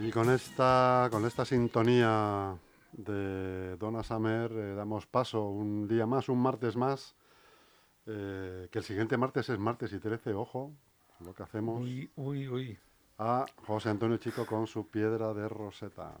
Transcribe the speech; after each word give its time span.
Y 0.00 0.10
con 0.10 0.30
esta, 0.30 1.08
con 1.10 1.26
esta 1.26 1.44
sintonía 1.44 2.56
de 2.92 3.76
Donna 3.76 4.02
Summer 4.02 4.50
eh, 4.52 4.74
damos 4.74 5.06
paso 5.06 5.48
un 5.48 5.88
día 5.88 6.06
más, 6.06 6.28
un 6.28 6.40
martes 6.40 6.76
más, 6.76 7.14
eh, 8.06 8.68
que 8.70 8.78
el 8.78 8.84
siguiente 8.84 9.16
martes 9.16 9.48
es 9.48 9.58
martes 9.58 9.92
y 9.92 9.98
13, 9.98 10.32
ojo, 10.34 10.72
lo 11.20 11.34
que 11.34 11.42
hacemos 11.42 11.82
Uy, 11.82 12.10
uy, 12.16 12.48
uy. 12.48 12.78
a 13.18 13.44
José 13.66 13.90
Antonio 13.90 14.16
Chico 14.18 14.46
con 14.46 14.66
su 14.66 14.86
piedra 14.88 15.34
de 15.34 15.48
roseta. 15.48 16.16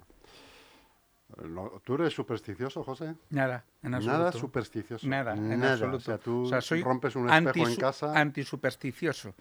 ¿Tú 1.84 1.94
eres 1.94 2.14
supersticioso, 2.14 2.82
José? 2.82 3.14
Nada, 3.30 3.62
en 3.82 3.94
absoluto. 3.94 4.18
Nada 4.18 4.32
supersticioso. 4.32 5.06
Nada, 5.06 5.34
en 5.34 5.60
Nada. 5.60 5.72
absoluto. 5.74 5.96
O 5.98 6.00
sea, 6.00 6.18
tú 6.18 6.42
O 6.44 6.46
sea, 6.48 6.60
soy 6.62 6.82
rompes 6.82 7.14
un 7.16 7.28
espejo 7.30 7.68
en 7.68 7.76
casa. 7.76 8.18
Antisupersticioso. 8.18 9.34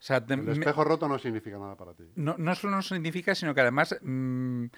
O 0.00 0.02
sea, 0.02 0.18
de- 0.20 0.34
El 0.34 0.42
me- 0.44 0.52
espejo 0.52 0.82
roto 0.82 1.06
no 1.08 1.18
significa 1.18 1.58
nada 1.58 1.76
para 1.76 1.92
ti. 1.94 2.04
no, 2.16 2.34
no 2.38 2.54
solo 2.54 2.76
no 2.76 2.82
significa, 2.82 3.34
sino 3.34 3.54
que 3.54 3.60
además 3.60 3.94
mm, 4.00 4.64
mm, 4.64 4.68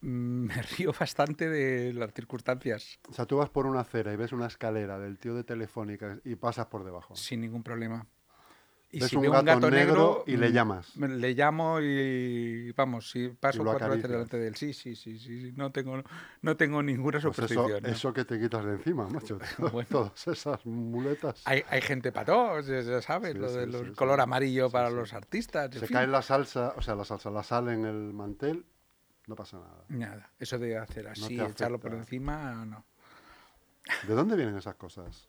me 0.48 0.62
río 0.76 0.92
bastante 0.98 1.48
de 1.48 1.92
las 1.92 2.12
circunstancias, 2.12 2.98
O 3.08 3.12
sea, 3.12 3.24
tú 3.26 3.36
vas 3.36 3.50
por 3.50 3.66
una 3.66 3.80
acera 3.80 4.12
y 4.12 4.16
ves 4.16 4.32
una 4.32 4.46
escalera 4.48 4.98
del 4.98 5.18
tío 5.18 5.34
de 5.34 5.44
Telefónica 5.44 6.18
y 6.24 6.34
pasas 6.36 6.66
por 6.66 6.84
debajo. 6.84 7.14
sin 7.14 7.40
ningún 7.40 7.62
problema. 7.62 8.06
Y 8.94 9.00
Ves 9.00 9.10
si 9.10 9.16
un 9.16 9.22
veo 9.22 9.32
gato 9.42 9.70
negro 9.70 10.22
y 10.26 10.36
le 10.36 10.50
mm, 10.50 10.52
llamas. 10.52 10.96
Le 10.96 11.34
llamo 11.34 11.80
y 11.80 12.70
vamos, 12.72 13.10
si 13.10 13.28
paso 13.28 13.64
cuatro 13.64 13.88
veces 13.90 14.08
delante 14.08 14.38
de 14.38 14.46
él. 14.48 14.54
Sí, 14.54 14.72
sí, 14.72 14.94
sí, 14.94 15.18
sí, 15.18 15.40
sí, 15.40 15.52
No 15.56 15.72
tengo, 15.72 16.00
no 16.42 16.56
tengo 16.56 16.80
ninguna 16.80 17.18
Pues 17.20 17.24
eso, 17.24 17.32
superstición. 17.34 17.82
¿no? 17.82 17.88
eso 17.88 18.12
que 18.12 18.24
te 18.24 18.38
quitas 18.38 18.64
de 18.64 18.72
encima, 18.72 19.08
macho. 19.10 19.38
Bueno. 19.72 19.88
Todas 19.90 20.28
esas 20.28 20.64
muletas. 20.64 21.42
Hay, 21.44 21.64
hay 21.68 21.80
gente 21.82 22.12
para 22.12 22.26
todos, 22.26 22.66
ya 22.66 23.02
sabes, 23.02 23.32
Sí, 23.32 23.38
lo 23.38 23.48
sí, 23.48 23.56
de 23.58 23.64
sí, 23.66 23.72
los 23.72 23.82
sí. 23.88 23.94
color 23.94 24.20
amarillo 24.20 24.70
para 24.70 24.90
los 24.90 25.12
artistas. 25.12 25.72
en 25.74 25.80
Se 25.80 25.86
fin. 25.88 25.96
cae 25.96 26.06
la 26.06 26.22
salsa, 26.22 26.74
o 26.76 26.82
sea, 26.82 26.94
la 26.94 27.04
salsa, 27.04 27.30
la 27.30 27.42
sal 27.42 27.68
en 27.70 27.84
el 27.84 28.12
mantel, 28.12 28.64
no 29.26 29.34
pasa 29.34 29.58
nada. 29.58 29.84
Nada, 29.88 30.30
eso 30.38 30.56
de 30.58 30.78
hacer 30.78 31.08
así, 31.08 31.40
echarlo 31.40 31.80
por 31.80 31.94
encima, 31.94 32.64
no. 32.64 32.84
¿De 34.06 34.14
dónde 34.14 34.36
vienen 34.36 34.56
esas 34.56 34.76
cosas? 34.76 35.28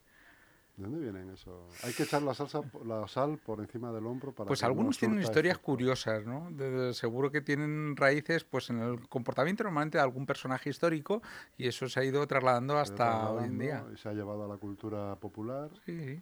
¿De 0.78 0.84
dónde 0.84 1.00
vienen 1.00 1.30
eso? 1.30 1.70
Hay 1.84 1.94
que 1.94 2.04
echar 2.04 2.22
la 2.22 2.34
salsa, 2.34 2.60
la 2.84 3.08
sal 3.08 3.38
por 3.38 3.62
encima 3.62 3.94
del 3.94 4.06
hombro 4.06 4.34
para 4.34 4.48
Pues 4.50 4.60
que 4.60 4.66
no 4.66 4.72
algunos 4.72 4.98
tienen 4.98 5.20
historias 5.22 5.54
efecto. 5.54 5.66
curiosas, 5.72 6.26
¿no? 6.26 6.52
De- 6.52 6.70
de- 6.70 6.94
seguro 6.94 7.32
que 7.32 7.40
tienen 7.40 7.96
raíces 7.96 8.44
pues 8.44 8.70
en 8.70 8.80
el 8.80 9.08
comportamiento 9.08 9.64
normalmente 9.64 9.98
de 9.98 10.04
algún 10.04 10.26
personaje 10.26 10.70
histórico 10.70 11.22
y 11.58 11.68
eso 11.68 11.88
se 11.88 12.02
ha 12.02 12.04
ido 12.04 12.28
trasladando 12.28 12.78
hasta 12.78 13.22
ido 13.22 13.34
hoy 13.36 13.46
en 13.46 13.58
día. 13.58 13.68
trasladando 13.70 13.94
Y 13.94 13.98
se 13.98 14.10
ha 14.10 14.14
llevado 14.14 14.44
a 14.44 14.48
la 14.50 14.58
cultura 14.58 15.16
popular. 15.16 15.70
Sí, 15.86 15.98
sí. 15.98 16.22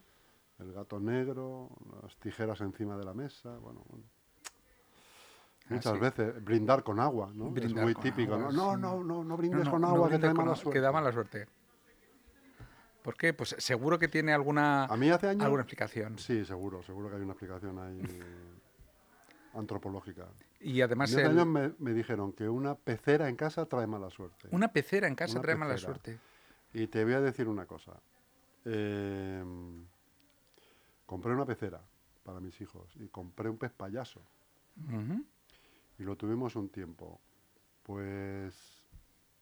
El 0.59 0.71
gato 0.71 0.99
negro, 0.99 1.69
las 2.03 2.15
tijeras 2.17 2.61
encima 2.61 2.95
de 2.95 3.05
la 3.05 3.13
mesa, 3.15 3.57
bueno, 3.57 3.81
bueno. 3.89 4.05
Muchas 5.69 5.93
Así. 5.93 5.99
veces 5.99 6.43
brindar 6.43 6.83
con 6.83 6.99
agua, 6.99 7.31
¿no? 7.33 7.47
es 7.47 7.53
Brindar 7.53 7.85
muy 7.85 7.93
con 7.95 8.03
típico, 8.03 8.35
agua, 8.35 8.51
¿no? 8.51 8.51
No, 8.51 8.75
sí. 8.75 8.81
no, 8.81 9.03
no, 9.03 9.23
no 9.23 9.37
brindes 9.37 9.65
no, 9.65 9.71
con 9.71 9.83
agua 9.85 10.09
que 10.09 10.19
trae 10.19 10.33
con 10.35 10.45
mala 10.45 10.55
suerte. 10.55 10.77
Que 10.77 10.81
da 10.81 10.91
mala 10.91 11.11
suerte. 11.11 11.47
¿Por 13.03 13.15
qué? 13.15 13.33
Pues 13.33 13.55
seguro 13.59 13.99
que 13.99 14.07
tiene 14.07 14.33
alguna, 14.33 14.85
A 14.85 14.97
mí 14.97 15.09
hace 15.09 15.27
años... 15.27 15.43
alguna 15.43 15.61
explicación. 15.63 16.17
Sí, 16.17 16.43
seguro, 16.45 16.81
seguro 16.83 17.09
que 17.09 17.17
hay 17.17 17.21
una 17.21 17.33
explicación 17.33 17.77
ahí 17.79 18.01
antropológica. 19.53 20.27
Y 20.59 20.81
además 20.81 21.13
el- 21.13 21.27
años 21.27 21.45
me, 21.45 21.73
me 21.79 21.93
dijeron 21.93 22.31
que 22.33 22.47
una 22.49 22.75
pecera 22.75 23.27
en 23.29 23.35
casa 23.35 23.65
trae 23.65 23.85
mala 23.85 24.09
suerte. 24.09 24.47
una 24.51 24.71
pecera 24.71 25.07
en 25.07 25.15
casa 25.15 25.33
Una 25.33 25.41
trae 25.41 25.55
mala 25.55 25.77
suerte. 25.77 26.17
Y 26.73 26.87
te 26.87 27.03
voy 27.03 27.13
a 27.13 27.21
decir 27.21 27.47
una 27.47 27.65
cosa. 27.65 27.91
Eh, 28.65 29.43
compré 31.05 31.33
una 31.33 31.45
pecera 31.45 31.81
para 32.23 32.39
mis 32.39 32.59
hijos 32.61 32.89
y 32.95 33.07
compré 33.09 33.49
un 33.49 33.57
pez 33.57 33.73
payaso. 33.73 34.21
Y 35.99 36.03
lo 36.03 36.15
tuvimos 36.15 36.55
un 36.55 36.69
tiempo. 36.69 37.19
Pues 37.83 38.72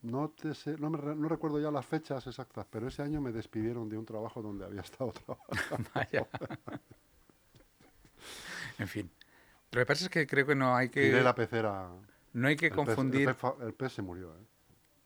no 0.04 0.30
te 0.30 0.54
sé, 0.56 0.78
no, 0.78 0.90
me 0.90 0.98
no 1.16 1.28
recuerdo 1.30 1.60
ya 1.60 1.70
las 1.72 1.86
fechas 1.86 2.26
exactas, 2.28 2.66
pero 2.70 2.88
ese 2.88 3.02
año 3.04 3.22
me 3.22 3.32
despidieron 3.32 3.88
de 3.90 3.98
un 3.98 4.06
trabajo 4.06 4.42
donde 4.42 4.66
había 4.66 4.82
estado 4.88 5.12
trabajando. 5.14 5.90
Vaya. 5.94 6.28
en 8.80 8.88
fin. 8.88 9.12
Lo 9.72 9.80
que 9.82 9.86
pasa 9.86 10.06
es 10.06 10.10
que 10.10 10.28
creo 10.28 10.46
que 10.46 10.56
no 10.56 10.76
hay 10.76 10.90
que 10.90 11.02
Tiré 11.02 11.24
la 11.24 11.36
pecera. 11.36 11.90
no 12.34 12.48
hay 12.48 12.56
que 12.56 12.68
el 12.68 12.72
pez- 12.74 12.80
el 12.80 12.86
confundir, 12.86 13.26
pez 13.28 13.38
el 13.62 13.74
pez 13.74 13.94
se 13.94 14.02
murió, 14.02 14.34
¿eh? 14.36 14.46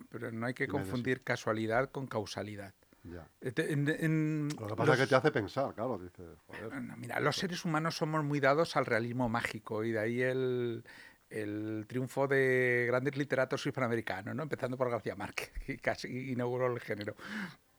pero 0.09 0.31
no 0.31 0.45
hay 0.45 0.53
que 0.53 0.67
confundir 0.67 1.21
casualidad 1.23 1.91
con 1.91 2.07
causalidad. 2.07 2.73
Ya. 3.03 3.27
Este- 3.39 3.71
en- 3.71 3.87
en 3.87 4.49
Lo 4.59 4.65
que 4.67 4.75
pasa 4.75 4.93
es 4.93 4.99
que 5.01 5.07
te 5.07 5.15
hace 5.15 5.31
pensar, 5.31 5.75
claro, 5.75 5.99
dices, 5.99 6.25
joder. 6.47 6.81
No, 6.81 6.97
mira, 6.97 7.19
los 7.19 7.35
seres 7.35 7.63
humanos 7.63 7.95
somos 7.95 8.23
muy 8.23 8.39
dados 8.39 8.75
al 8.77 8.87
realismo 8.87 9.29
mágico 9.29 9.83
y 9.83 9.91
de 9.91 9.99
ahí 9.99 10.21
el, 10.23 10.83
el 11.29 11.85
triunfo 11.87 12.27
de 12.27 12.85
grandes 12.87 13.17
literatos 13.17 13.65
hispanoamericanos, 13.65 14.35
¿no? 14.35 14.43
empezando 14.43 14.77
por 14.77 14.89
García 14.89 15.15
Márquez, 15.15 15.51
que 15.65 15.77
casi 15.77 16.31
inauguró 16.31 16.71
el 16.71 16.79
género. 16.79 17.15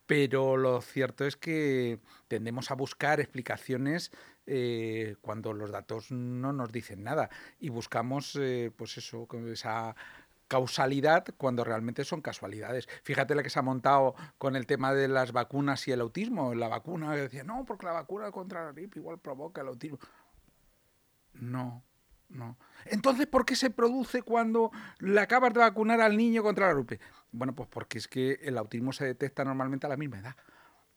Pero 0.06 0.56
lo 0.56 0.80
cierto 0.80 1.24
es 1.24 1.36
que 1.36 1.98
tendemos 2.28 2.70
a 2.70 2.74
buscar 2.74 3.18
explicaciones 3.18 4.12
eh, 4.46 5.16
cuando 5.20 5.52
los 5.52 5.72
datos 5.72 6.12
no 6.12 6.52
nos 6.52 6.70
dicen 6.70 7.02
nada 7.02 7.28
y 7.58 7.70
buscamos, 7.70 8.36
eh, 8.40 8.70
pues 8.76 8.96
eso, 8.98 9.26
esa 9.48 9.96
causalidad 10.46 11.24
cuando 11.36 11.64
realmente 11.64 12.04
son 12.04 12.20
casualidades. 12.20 12.88
Fíjate 13.02 13.34
la 13.34 13.42
que 13.42 13.50
se 13.50 13.58
ha 13.58 13.62
montado 13.62 14.14
con 14.38 14.54
el 14.54 14.66
tema 14.66 14.94
de 14.94 15.08
las 15.08 15.32
vacunas 15.32 15.86
y 15.88 15.92
el 15.92 16.00
autismo. 16.00 16.54
La 16.54 16.68
vacuna 16.68 17.12
decía, 17.16 17.42
no, 17.42 17.64
porque 17.64 17.86
la 17.86 17.92
vacuna 17.92 18.30
contra 18.30 18.64
la 18.64 18.72
gripe 18.72 19.00
igual 19.00 19.18
provoca 19.18 19.62
el 19.62 19.68
autismo. 19.68 19.98
No, 21.34 21.82
no. 22.28 22.56
Entonces, 22.86 23.26
¿por 23.26 23.44
qué 23.44 23.56
se 23.56 23.70
produce 23.70 24.22
cuando 24.22 24.70
le 24.98 25.20
acabas 25.20 25.52
de 25.54 25.60
vacunar 25.60 26.00
al 26.00 26.16
niño 26.16 26.42
contra 26.42 26.68
la 26.68 26.74
gripe? 26.74 27.00
Bueno, 27.32 27.54
pues 27.54 27.68
porque 27.68 27.98
es 27.98 28.08
que 28.08 28.32
el 28.42 28.58
autismo 28.58 28.92
se 28.92 29.04
detecta 29.04 29.44
normalmente 29.44 29.86
a 29.86 29.88
la 29.88 29.96
misma 29.96 30.18
edad 30.18 30.36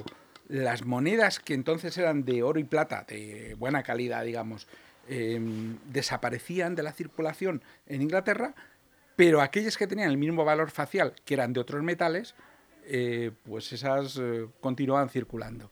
las 0.49 0.85
monedas 0.85 1.41
que 1.41 1.55
entonces 1.55 1.97
eran 1.97 2.25
de 2.25 2.43
oro 2.43 2.61
y 2.61 2.65
plata, 2.65 3.05
de 3.09 3.55
buena 3.59 3.83
calidad, 3.83 4.25
digamos, 4.25 4.67
em, 5.09 5.79
desaparecían 5.91 6.75
de 6.75 6.83
la 6.83 6.93
circulación 6.93 7.63
en 7.87 8.03
Inglaterra, 8.03 8.55
pero 9.17 9.41
aquellas 9.41 9.77
que 9.79 9.87
tenían 9.87 10.11
el 10.11 10.19
mismo 10.19 10.45
valor 10.45 10.71
facial, 10.71 11.15
que 11.25 11.35
eran 11.35 11.53
de 11.53 11.61
otros 11.61 11.83
metales, 11.83 12.35
eh, 12.91 13.33
pues 13.45 13.71
esas 13.75 14.17
eh, 14.17 14.49
continuaban 14.61 15.11
circulando. 15.11 15.71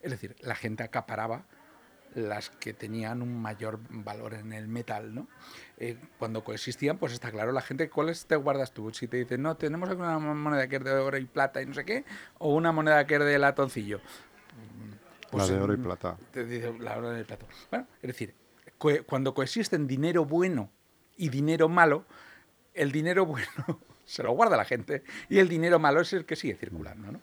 Es 0.00 0.10
decir, 0.10 0.34
la 0.40 0.56
gente 0.56 0.82
acaparaba 0.82 1.46
las 2.16 2.50
que 2.50 2.72
tenían 2.72 3.22
un 3.22 3.40
mayor 3.40 3.78
valor 3.90 4.34
en 4.34 4.52
el 4.52 4.66
metal, 4.66 5.14
¿no? 5.14 5.28
Eh, 5.76 5.96
cuando 6.18 6.42
coexistían, 6.42 6.98
pues 6.98 7.12
está 7.12 7.30
claro, 7.30 7.52
la 7.52 7.60
gente, 7.60 7.88
¿cuáles 7.88 8.26
te 8.26 8.34
guardas 8.34 8.72
tú? 8.72 8.92
Si 8.92 9.06
te 9.06 9.18
dicen, 9.18 9.42
no, 9.42 9.56
tenemos 9.56 9.88
una 9.90 10.18
moneda 10.18 10.66
que 10.66 10.76
es 10.76 10.84
de 10.84 10.94
oro 10.94 11.16
y 11.16 11.26
plata 11.26 11.62
y 11.62 11.66
no 11.66 11.74
sé 11.74 11.84
qué, 11.84 12.04
o 12.38 12.52
una 12.52 12.72
moneda 12.72 13.06
que 13.06 13.14
es 13.14 13.20
de 13.20 13.38
latoncillo. 13.38 14.00
Pues, 15.30 15.48
la 15.48 15.56
de 15.56 15.62
oro 15.62 15.74
y 15.74 15.76
plata. 15.76 16.16
Te 16.32 16.44
dice, 16.44 16.76
la 16.80 16.98
oro 16.98 17.16
y 17.16 17.22
plata. 17.22 17.46
Bueno, 17.70 17.86
es 18.02 18.08
decir, 18.08 18.34
cuando 19.06 19.32
coexisten 19.32 19.86
dinero 19.86 20.24
bueno 20.24 20.72
y 21.16 21.28
dinero 21.28 21.68
malo, 21.68 22.04
el 22.74 22.90
dinero 22.90 23.26
bueno 23.26 23.80
se 24.08 24.22
lo 24.22 24.32
guarda 24.32 24.56
la 24.56 24.64
gente 24.64 25.02
y 25.28 25.38
el 25.38 25.48
dinero 25.48 25.78
malo 25.78 26.00
es 26.00 26.12
el 26.12 26.24
que 26.24 26.36
sigue 26.36 26.54
circulando, 26.54 27.12
¿no? 27.12 27.20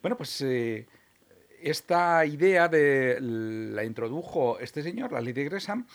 Bueno, 0.00 0.16
pues... 0.16 0.40
Eh, 0.42 0.86
esta 1.62 2.24
idea 2.24 2.68
de, 2.68 3.18
la 3.20 3.84
introdujo 3.84 4.58
este 4.60 4.82
señor, 4.82 5.12
la 5.12 5.20
ley 5.20 5.32
de 5.32 5.44
Gresham, 5.44 5.86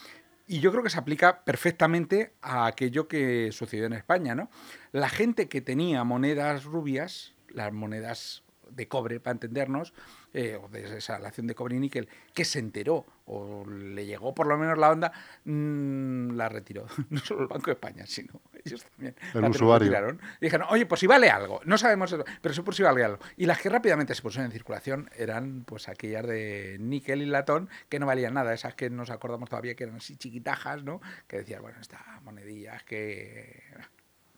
y 0.48 0.60
yo 0.60 0.72
creo 0.72 0.84
que 0.84 0.90
se 0.90 1.00
aplica 1.00 1.44
perfectamente 1.44 2.34
a 2.42 2.68
aquello 2.68 3.08
que 3.08 3.52
sucedió 3.52 3.86
en 3.86 3.94
España. 3.94 4.48
La 4.92 5.10
gente 5.10 5.48
que 5.48 5.62
tenía 5.62 6.04
monedas 6.04 6.66
rubias, 6.66 7.34
las 7.50 7.74
monedas 7.74 8.44
de 8.70 8.88
cobre, 8.88 9.20
para 9.20 9.34
entendernos, 9.34 9.94
eh, 10.38 10.60
o 10.62 10.68
de 10.68 10.98
esa 10.98 11.16
relación 11.16 11.48
de 11.48 11.56
cobre 11.56 11.78
y 11.78 11.80
níquel, 11.80 12.10
que 12.34 12.44
se 12.44 12.60
enteró 12.60 13.06
o 13.26 13.66
le 13.66 14.06
llegó 14.06 14.36
por 14.36 14.48
lo 14.48 14.58
menos 14.58 14.78
la 14.78 14.92
onda, 14.92 15.14
mm, 15.46 16.32
la 16.32 16.50
retiró. 16.50 16.86
No 17.10 17.20
solo 17.22 17.44
el 17.44 17.48
Banco 17.48 17.68
de 17.68 17.72
España, 17.72 18.06
sino 18.06 18.42
ellos 18.66 18.84
también. 18.84 19.16
El 19.34 19.46
usuario. 19.46 20.18
Dijeron, 20.42 20.68
oye, 20.70 20.86
pues 20.86 21.00
si 21.00 21.08
vale 21.08 21.30
algo, 21.30 21.62
no 21.64 21.78
sabemos 21.78 22.12
eso, 22.12 22.26
pero 22.42 22.54
sí 22.54 22.62
por 22.64 22.76
si 22.76 22.84
vale 22.84 23.06
algo. 23.06 23.20
Y 23.38 23.46
las 23.46 23.62
que 23.62 23.70
rápidamente 23.70 24.14
se 24.14 24.22
pusieron 24.22 24.48
en 24.48 24.52
circulación 24.52 25.10
eran 25.16 25.64
pues 25.64 25.88
aquellas 25.88 26.28
de 26.28 26.76
níquel 26.82 27.22
y 27.22 27.28
latón 27.28 27.70
que 27.88 27.98
no 28.00 28.06
valían 28.06 28.34
nada, 28.34 28.54
esas 28.54 28.76
que 28.76 28.90
nos 28.90 29.12
acordamos 29.12 29.50
todavía 29.50 29.76
que 29.76 29.86
eran 29.86 29.96
así 29.96 30.18
chiquitajas, 30.18 30.84
¿no? 30.84 31.00
Que 31.30 31.38
decían, 31.38 31.62
bueno, 31.62 31.80
esta 31.80 32.20
monedilla 32.24 32.80
que 32.86 33.64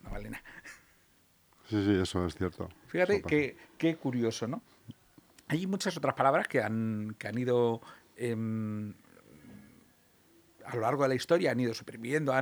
no 0.04 0.12
vale 0.12 0.30
nada. 0.30 0.44
Sí, 1.68 1.84
sí, 1.84 2.00
eso 2.00 2.24
es 2.28 2.36
cierto. 2.36 2.70
Fíjate 2.86 3.56
qué 3.80 3.96
curioso, 3.96 4.48
¿no? 4.48 4.62
Hay 5.48 5.66
muchas 5.68 5.96
otras 5.98 6.16
palabras 6.16 6.48
que 6.48 6.62
han, 6.62 7.16
que 7.18 7.28
han 7.28 7.38
ido 7.38 7.82
em, 8.16 8.94
a 10.66 10.76
lo 10.76 10.82
largo 10.82 11.04
de 11.04 11.10
la 11.10 11.16
historia, 11.16 11.52
han 11.52 11.60
ido 11.60 11.74
suprimiendo 11.74 12.34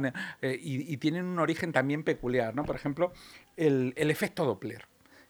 eh, 0.41 0.59
y, 0.59 0.97
tienen 0.97 1.25
un 1.25 1.39
origen 1.39 1.71
también 1.71 2.03
peculiar. 2.03 2.55
¿no? 2.55 2.65
Por 2.65 2.75
ejemplo, 2.75 3.13
el, 3.55 3.93
efecto 3.97 4.45
Doppler. 4.45 4.87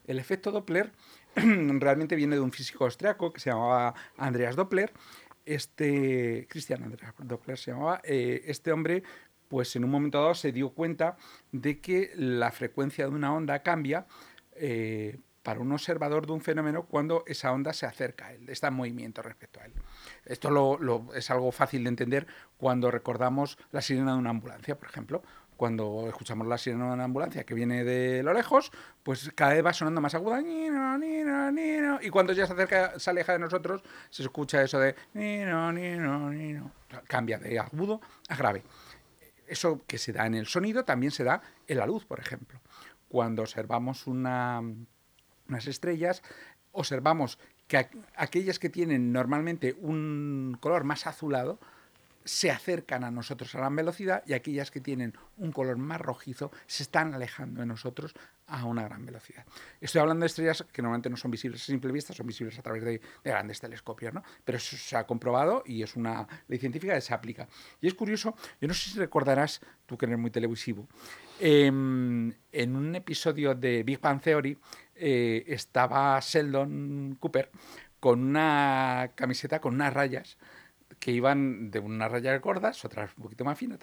El 0.08 0.20
efecto 0.20 0.52
Doppler 0.52 0.92
realmente 1.36 2.16
viene 2.16 2.36
de 2.36 2.42
un 2.42 2.52
físico 2.52 2.86
austriaco 2.86 3.34
que 3.34 3.42
se 3.42 3.50
llamaba 3.50 3.94
Andreas 4.18 4.56
Doppler. 4.56 4.94
Este, 5.46 6.48
Christian 6.50 6.84
Andreas 6.84 7.14
Doppler 7.20 7.58
se 7.58 7.72
llamaba. 7.72 8.02
Eh, 8.04 8.44
este 8.46 8.72
hombre 8.72 9.04
pues 9.48 9.76
en 9.76 9.84
un 9.84 9.92
momento 9.92 10.20
dado 10.20 10.34
se 10.34 10.52
dio 10.52 10.72
cuenta 10.72 11.18
de 11.52 11.80
que 11.80 12.12
la 12.16 12.52
frecuencia 12.52 13.06
de 13.06 13.12
una 13.12 13.34
onda 13.34 13.62
cambia 13.62 14.08
eh, 14.56 15.20
para 15.46 15.60
un 15.60 15.72
observador 15.72 16.26
de 16.26 16.34
un 16.34 16.42
fenómeno 16.42 16.88
cuando 16.88 17.24
esa 17.28 17.52
onda 17.52 17.72
se 17.72 17.86
acerca 17.86 18.26
a 18.26 18.34
él, 18.34 18.50
está 18.50 18.70
en 18.70 18.74
movimiento 18.74 19.22
respecto 19.22 19.60
a 19.62 19.66
él. 19.66 19.74
Esto 20.26 20.50
lo, 20.50 21.14
es 21.14 21.30
algo 21.30 21.52
fácil 21.52 21.84
de 21.84 21.90
entender 21.90 22.26
cuando 22.58 22.90
recordamos 22.90 23.60
la 23.72 23.82
sirena 23.82 24.14
de 24.14 24.18
una 24.18 24.32
ambulancia, 24.32 24.76
por 24.76 24.90
ejemplo. 24.90 25.22
Cuando 25.56 26.06
escuchamos 26.08 26.48
la 26.48 26.58
sirena 26.58 26.88
de 26.88 26.94
una 26.94 27.04
ambulancia 27.04 27.44
que 27.44 27.54
viene 27.54 27.84
de 27.84 28.24
lo 28.24 28.34
lejos, 28.34 28.72
pues 29.04 29.32
cada 29.36 29.54
vez 29.54 29.64
va 29.64 29.72
sonando 29.72 30.02
más 30.02 30.16
aguda. 30.16 30.42
Y 32.02 32.10
cuando 32.10 32.34
ya 32.34 32.48
se 32.48 32.54
acerca, 32.54 33.00
se 33.00 33.10
aleja 33.12 33.34
de 33.34 33.40
nosotros, 33.40 33.84
se 34.10 34.24
escucha 34.24 34.64
eso 34.64 34.80
de 34.80 34.96
cambia 37.08 37.38
de 37.38 37.60
agudo 37.60 38.02
a 38.30 38.36
grave. 38.36 38.64
Eso 39.46 39.84
que 39.86 40.00
se 40.00 40.12
da 40.12 40.26
en 40.26 40.34
el 40.34 40.48
sonido 40.48 40.86
también 40.86 41.12
se 41.12 41.24
da 41.24 41.40
en 41.68 41.78
la 41.78 41.86
luz, 41.86 42.04
por 42.04 42.20
ejemplo. 42.20 42.60
Cuando 43.08 43.44
observamos 43.44 44.08
una, 44.08 44.62
unas 45.48 45.68
estrellas, 45.68 46.22
observamos 46.72 47.40
que 47.68 47.88
aquellas 48.16 48.60
que 48.60 48.70
tienen 48.70 49.12
normalmente 49.12 49.76
un 49.80 50.58
color 50.60 50.84
más 50.84 51.08
azulado 51.08 51.60
se 52.26 52.50
acercan 52.50 53.04
a 53.04 53.12
nosotros 53.12 53.54
a 53.54 53.60
gran 53.60 53.76
velocidad 53.76 54.24
y 54.26 54.34
aquellas 54.34 54.72
que 54.72 54.82
tienen 54.82 55.14
un 55.38 55.52
color 55.52 55.78
más 55.78 56.02
rojizo 56.02 56.52
se 56.66 56.84
están 56.84 57.14
alejando 57.14 57.62
de 57.62 57.68
nosotros 57.68 58.16
a 58.48 58.66
una 58.66 58.84
gran 58.84 59.06
velocidad. 59.06 59.46
Estoy 59.80 60.02
hablando 60.02 60.24
de 60.24 60.28
estrellas 60.28 60.66
que 60.72 60.82
normalmente 60.82 61.10
no 61.10 61.18
son 61.18 61.32
visibles 61.32 61.62
a 61.62 61.66
simple 61.66 61.92
vista, 61.92 62.14
son 62.14 62.26
visibles 62.26 62.58
a 62.58 62.64
través 62.64 62.84
de, 62.84 63.02
grandes 63.24 63.60
telescopios, 63.60 64.14
¿no? 64.14 64.24
Pero 64.44 64.58
eso 64.58 64.76
se 64.76 64.98
ha 64.98 65.06
comprobado 65.06 65.64
y 65.66 65.84
es 65.84 65.96
una 65.96 66.28
ley 66.48 66.60
científica 66.60 66.96
que 66.96 67.02
se 67.02 67.14
aplica. 67.14 67.48
Y 67.80 67.88
es 67.88 67.94
curioso, 67.94 68.36
yo 68.60 68.68
no 68.68 68.74
sé 68.74 68.90
si 68.90 69.00
recordarás, 69.00 69.62
tú 69.86 69.98
que 69.98 70.08
eres 70.08 70.18
muy 70.18 70.32
televisivo, 70.32 70.88
em, 71.40 72.34
en 72.52 72.76
un 72.76 72.96
episodio 72.96 73.54
de 73.54 73.84
Big 73.84 74.00
Bang 74.00 74.22
Theory 74.22 74.58
eh, 74.96 75.44
estaba 75.48 76.20
Sheldon 76.22 77.18
Cooper 77.20 77.50
con 78.00 78.22
una 78.24 79.12
camiseta 79.16 79.60
con 79.60 79.76
unas 79.76 79.94
rayas 79.94 80.38
que 81.00 81.12
iban 81.12 81.72
de 81.72 81.80
unas 81.80 82.12
rayas 82.12 82.42
gordas, 82.42 82.84
otras 82.86 83.12
un 83.18 83.24
poquito 83.24 83.44
más 83.44 83.58
finas, 83.58 83.80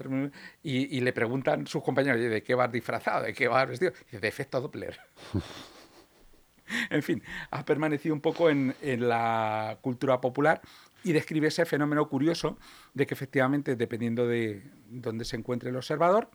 y, 0.63 1.01
le 1.01 1.13
preguntan 1.13 1.67
sus 1.67 1.83
compañeros, 1.83 2.21
¿de 2.21 2.43
qué 2.43 2.55
vas 2.55 2.73
disfrazado? 2.73 3.25
¿De 3.25 3.35
qué 3.35 3.49
vas 3.49 3.69
vestido? 3.69 3.93
Y 3.93 4.05
dice, 4.07 4.21
de 4.21 4.29
efecto 4.29 4.61
Doppler. 4.61 4.99
en 6.91 7.03
fin, 7.03 7.23
ha 7.51 7.65
permanecido 7.65 8.15
un 8.15 8.21
poco 8.21 8.51
en, 8.51 8.75
en, 8.81 9.09
la 9.09 9.79
cultura 9.83 10.21
popular 10.21 10.61
y 11.05 11.13
describe 11.13 11.49
ese 11.49 11.65
fenómeno 11.65 12.09
curioso 12.09 12.59
de 12.95 13.07
que 13.07 13.15
efectivamente, 13.15 13.77
dependiendo 13.77 14.27
de 14.27 14.63
dónde 14.89 15.25
se 15.25 15.37
encuentre 15.37 15.71
el 15.71 15.77
observador, 15.77 16.31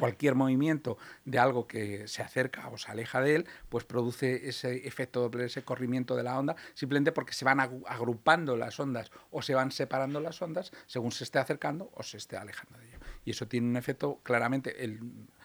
cualquier 0.00 0.34
movimiento 0.34 0.98
de 1.24 1.38
algo 1.38 1.66
que 1.66 2.08
se 2.08 2.22
acerca 2.22 2.68
o 2.68 2.78
se 2.78 2.90
aleja 2.90 3.20
de 3.20 3.36
él, 3.36 3.46
pues 3.68 3.84
produce 3.84 4.48
ese 4.48 4.88
efecto 4.88 5.20
doble, 5.20 5.44
ese 5.44 5.62
corrimiento 5.62 6.16
de 6.16 6.22
la 6.24 6.38
onda, 6.38 6.56
simplemente 6.74 7.12
porque 7.12 7.34
se 7.34 7.44
van 7.44 7.60
agrupando 7.60 8.56
las 8.56 8.80
ondas 8.80 9.12
o 9.30 9.42
se 9.42 9.54
van 9.54 9.70
separando 9.70 10.20
las 10.20 10.40
ondas 10.42 10.72
según 10.86 11.12
se 11.12 11.24
esté 11.24 11.38
acercando 11.38 11.90
o 11.94 12.02
se 12.02 12.16
esté 12.16 12.36
alejando 12.36 12.78
de 12.78 12.88
ello. 12.88 12.98
Y 13.24 13.30
eso 13.30 13.46
tiene 13.46 13.68
un 13.68 13.76
efecto 13.76 14.20
claramente, 14.22 14.74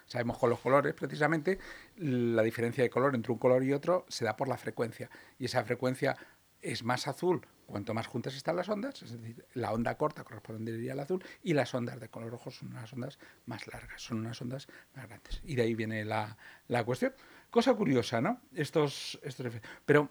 sabemos 0.07 0.37
con 0.37 0.49
los 0.49 0.59
colores 0.59 0.93
precisamente, 0.93 1.59
la 1.97 2.41
diferencia 2.41 2.83
de 2.83 2.89
color 2.89 3.13
entre 3.13 3.31
un 3.31 3.37
color 3.37 3.63
y 3.63 3.73
otro 3.73 4.05
se 4.07 4.25
da 4.25 4.35
por 4.35 4.47
la 4.47 4.57
frecuencia. 4.57 5.09
Y 5.37 5.45
esa 5.45 5.63
frecuencia 5.65 6.15
es 6.61 6.83
más 6.83 7.07
azul 7.07 7.45
cuanto 7.65 7.93
más 7.93 8.07
juntas 8.07 8.35
están 8.35 8.55
las 8.55 8.69
ondas, 8.69 9.01
es 9.01 9.11
decir, 9.11 9.45
la 9.53 9.73
onda 9.73 9.97
corta 9.97 10.23
correspondería 10.23 10.93
al 10.93 10.99
azul 10.99 11.23
y 11.43 11.53
las 11.53 11.73
ondas 11.73 11.99
de 11.99 12.09
color 12.09 12.31
rojo 12.31 12.51
son 12.51 12.69
unas 12.69 12.91
ondas 12.93 13.19
más 13.45 13.67
largas, 13.67 14.01
son 14.01 14.19
unas 14.19 14.41
ondas 14.41 14.67
más 14.95 15.07
grandes. 15.07 15.41
Y 15.43 15.55
de 15.55 15.63
ahí 15.63 15.75
viene 15.75 16.05
la, 16.05 16.37
cuestión. 16.85 17.13
Cosa 17.49 17.73
curiosa, 17.73 18.21
¿no? 18.21 18.39
Estos, 18.53 19.19
estos 19.23 19.53
Pero 19.85 20.09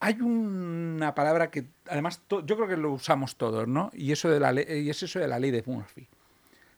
hay 0.00 0.20
una 0.20 1.14
palabra 1.14 1.50
que 1.50 1.68
además 1.86 2.22
yo 2.28 2.44
creo 2.44 2.68
que 2.68 2.76
lo 2.76 2.92
usamos 2.92 3.36
todos, 3.36 3.68
¿no? 3.68 3.90
Y 3.92 4.12
eso 4.12 4.28
de 4.28 4.40
la 4.40 4.52
y 4.52 4.90
es 4.90 5.02
eso 5.02 5.18
de 5.18 5.28
la 5.28 5.38
ley 5.38 5.50
de 5.50 5.62
Murphy. 5.64 6.08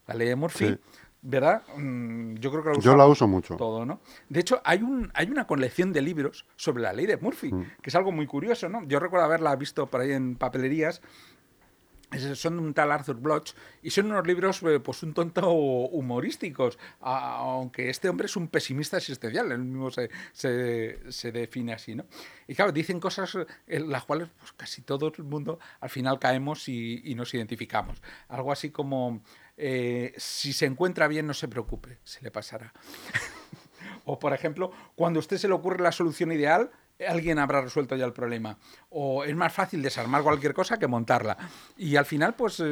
La 0.06 0.14
ley 0.14 0.28
de 0.28 0.36
Murphy 0.36 0.78
¿verdad? 1.22 1.62
Mm, 1.76 2.34
yo 2.34 2.50
creo 2.50 2.74
que 2.74 2.80
Yo 2.80 2.96
la 2.96 3.06
uso 3.06 3.28
mucho. 3.28 3.56
Todo, 3.56 3.86
¿no? 3.86 4.00
De 4.28 4.40
hecho, 4.40 4.60
hay, 4.64 4.82
un, 4.82 5.10
hay 5.14 5.30
una 5.30 5.46
colección 5.46 5.92
de 5.92 6.02
libros 6.02 6.44
sobre 6.56 6.82
la 6.82 6.92
ley 6.92 7.06
de 7.06 7.16
Murphy, 7.16 7.52
mm. 7.52 7.66
que 7.80 7.90
es 7.90 7.94
algo 7.94 8.10
muy 8.12 8.26
curioso, 8.26 8.68
¿no? 8.68 8.84
Yo 8.86 8.98
recuerdo 8.98 9.24
haberla 9.24 9.54
visto 9.56 9.86
por 9.86 10.00
ahí 10.00 10.12
en 10.12 10.34
papelerías. 10.34 11.00
Son 12.34 12.58
un 12.58 12.74
tal 12.74 12.92
Arthur 12.92 13.16
Bloch 13.16 13.54
y 13.82 13.88
son 13.88 14.10
unos 14.10 14.26
libros, 14.26 14.62
eh, 14.64 14.80
pues 14.80 15.02
un 15.02 15.14
tonto 15.14 15.50
humorísticos, 15.50 16.78
aunque 17.00 17.88
este 17.88 18.10
hombre 18.10 18.26
es 18.26 18.36
un 18.36 18.48
pesimista 18.48 18.98
existencial, 18.98 19.50
él 19.50 19.60
mismo 19.60 19.90
se, 19.90 20.10
se, 20.34 21.32
define 21.32 21.72
así, 21.72 21.94
¿no? 21.94 22.04
Y 22.46 22.54
claro, 22.54 22.70
dicen 22.70 23.00
cosas 23.00 23.38
en 23.66 23.88
las 23.88 24.04
cuales 24.04 24.28
pues, 24.38 24.52
casi 24.52 24.82
todo 24.82 25.10
el 25.16 25.24
mundo 25.24 25.58
al 25.80 25.88
final 25.88 26.18
caemos 26.18 26.68
y, 26.68 27.00
y 27.02 27.14
nos 27.14 27.32
identificamos. 27.32 28.02
Algo 28.28 28.52
así 28.52 28.68
como 28.68 29.22
eh, 29.56 30.12
si 30.16 30.52
se 30.52 30.66
encuentra 30.66 31.08
bien, 31.08 31.26
no 31.26 31.34
se 31.34 31.48
preocupe, 31.48 31.98
se 32.04 32.22
le 32.22 32.30
pasará. 32.30 32.72
o, 34.04 34.18
por 34.18 34.32
ejemplo, 34.32 34.72
cuando 34.94 35.18
a 35.18 35.20
usted 35.20 35.38
se 35.38 35.48
le 35.48 35.54
ocurre 35.54 35.82
la 35.82 35.92
solución 35.92 36.32
ideal, 36.32 36.70
alguien 37.06 37.38
habrá 37.38 37.60
resuelto 37.60 37.96
ya 37.96 38.04
el 38.04 38.12
problema. 38.12 38.58
O 38.90 39.24
es 39.24 39.34
más 39.34 39.52
fácil 39.52 39.82
desarmar 39.82 40.22
cualquier 40.22 40.54
cosa 40.54 40.78
que 40.78 40.86
montarla. 40.86 41.36
Y 41.76 41.96
al 41.96 42.06
final, 42.06 42.34
pues 42.34 42.62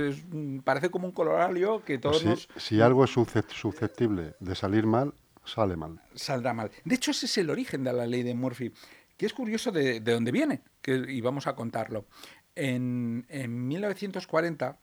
parece 0.65 0.91
como 0.91 1.07
un 1.07 1.13
coloralio 1.13 1.85
que 1.85 1.99
todos 1.99 2.25
nos... 2.25 2.49
Si 2.57 2.81
algo 2.81 3.05
es 3.05 3.11
susceptible 3.11 4.35
de 4.39 4.55
salir 4.55 4.87
mal, 4.87 5.15
sale 5.45 5.77
mal. 5.77 6.01
Saldrá 6.15 6.55
mal. 6.55 6.71
De 6.85 6.95
hecho, 6.95 7.11
ese 7.11 7.27
es 7.27 7.39
el 7.39 7.51
origen 7.51 7.85
de 7.85 7.93
la 7.93 8.07
ley 8.07 8.23
de 8.23 8.35
Murphy 8.35 8.73
que 9.21 9.27
es 9.27 9.35
curioso 9.35 9.71
de, 9.71 10.01
dónde 10.01 10.33
viene, 10.33 10.63
que, 10.81 10.95
y 10.95 11.21
vamos 11.21 11.47
a 11.47 11.55
contarlo. 11.55 12.07
En, 12.55 13.27
en 13.29 13.69
1940 13.69 14.79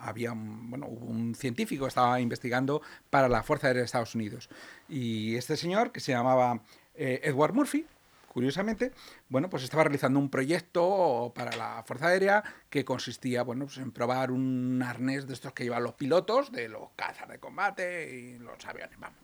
había 0.00 0.32
bueno, 0.34 0.86
un 0.86 1.34
científico 1.34 1.84
que 1.84 1.88
estaba 1.88 2.20
investigando 2.20 2.82
para 3.10 3.28
la 3.28 3.42
Fuerza 3.42 3.68
Aérea 3.68 3.80
de 3.80 3.86
Estados 3.86 4.14
Unidos. 4.14 4.48
Y 4.88 5.36
este 5.36 5.56
señor, 5.56 5.92
que 5.92 6.00
se 6.00 6.12
llamaba 6.12 6.62
eh, 6.94 7.20
Edward 7.24 7.54
Murphy, 7.54 7.86
curiosamente, 8.32 8.92
bueno, 9.28 9.50
pues 9.50 9.62
estaba 9.62 9.84
realizando 9.84 10.18
un 10.18 10.30
proyecto 10.30 11.32
para 11.34 11.54
la 11.54 11.84
Fuerza 11.86 12.08
Aérea 12.08 12.42
que 12.70 12.84
consistía, 12.84 13.42
bueno, 13.42 13.66
pues 13.66 13.76
en 13.76 13.92
probar 13.92 14.30
un 14.30 14.82
arnés 14.82 15.26
de 15.26 15.34
estos 15.34 15.52
que 15.52 15.64
llevan 15.64 15.82
los 15.82 15.94
pilotos 15.94 16.50
de 16.50 16.68
los 16.68 16.90
cazas 16.96 17.28
de 17.28 17.38
combate 17.38 18.10
y 18.10 18.38
los 18.38 18.64
aviones, 18.64 18.98
vamos. 18.98 19.20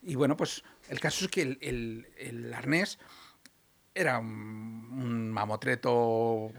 Y 0.00 0.14
bueno, 0.14 0.36
pues 0.36 0.62
el 0.88 1.00
caso 1.00 1.24
es 1.24 1.30
que 1.30 1.42
el, 1.60 2.54
arnés 2.54 2.98
era 3.94 4.20
un 4.20 5.30
mamotreto 5.32 6.50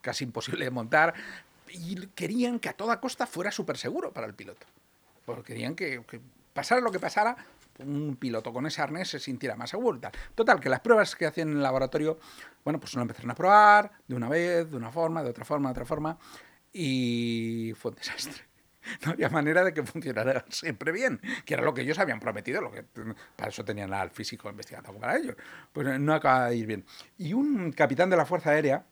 casi 0.00 0.24
imposible 0.24 0.64
de 0.64 0.70
montar, 0.70 1.14
y 1.70 2.06
querían 2.08 2.58
que 2.58 2.68
a 2.68 2.72
toda 2.72 3.00
costa 3.00 3.26
fuera 3.26 3.50
súper 3.50 3.76
seguro 3.76 4.12
para 4.12 4.26
el 4.26 4.34
piloto. 4.34 4.66
Porque 5.24 5.52
querían 5.52 5.74
que, 5.74 6.02
pasara 6.52 6.80
lo 6.80 6.90
que 6.90 6.98
pasara, 6.98 7.36
un 7.80 8.16
piloto 8.16 8.52
con 8.52 8.66
ese 8.66 8.82
arnés 8.82 9.08
se 9.08 9.18
sintiera 9.18 9.56
más 9.56 9.70
seguro. 9.70 10.00
Tal. 10.00 10.12
Total, 10.34 10.60
que 10.60 10.68
las 10.68 10.80
pruebas 10.80 11.14
que 11.14 11.26
hacían 11.26 11.50
en 11.50 11.56
el 11.58 11.62
laboratorio, 11.62 12.18
bueno, 12.64 12.80
pues 12.80 12.94
lo 12.94 13.02
empezaron 13.02 13.30
a 13.30 13.34
probar 13.34 13.92
de 14.06 14.14
una 14.14 14.28
vez, 14.28 14.70
de 14.70 14.76
una 14.76 14.90
forma, 14.90 15.22
de 15.22 15.30
otra 15.30 15.44
forma, 15.44 15.68
de 15.68 15.72
otra 15.72 15.84
forma, 15.84 16.18
y 16.72 17.72
fue 17.76 17.90
un 17.90 17.96
desastre. 17.96 18.48
No 19.04 19.12
había 19.12 19.28
manera 19.28 19.62
de 19.64 19.74
que 19.74 19.82
funcionara 19.82 20.46
siempre 20.48 20.92
bien, 20.92 21.20
que 21.44 21.52
era 21.52 21.62
lo 21.62 21.74
que 21.74 21.82
ellos 21.82 21.98
habían 21.98 22.20
prometido, 22.20 22.62
lo 22.62 22.70
que 22.70 22.84
para 23.36 23.50
eso 23.50 23.62
tenían 23.62 23.92
al 23.92 24.10
físico 24.10 24.48
investigando 24.48 24.94
para 24.94 25.18
ellos. 25.18 25.36
Pues 25.72 26.00
no 26.00 26.14
acaba 26.14 26.48
de 26.48 26.56
ir 26.56 26.66
bien. 26.66 26.86
Y 27.18 27.34
un 27.34 27.72
capitán 27.72 28.08
de 28.08 28.16
la 28.16 28.24
Fuerza 28.24 28.50
Aérea, 28.50 28.86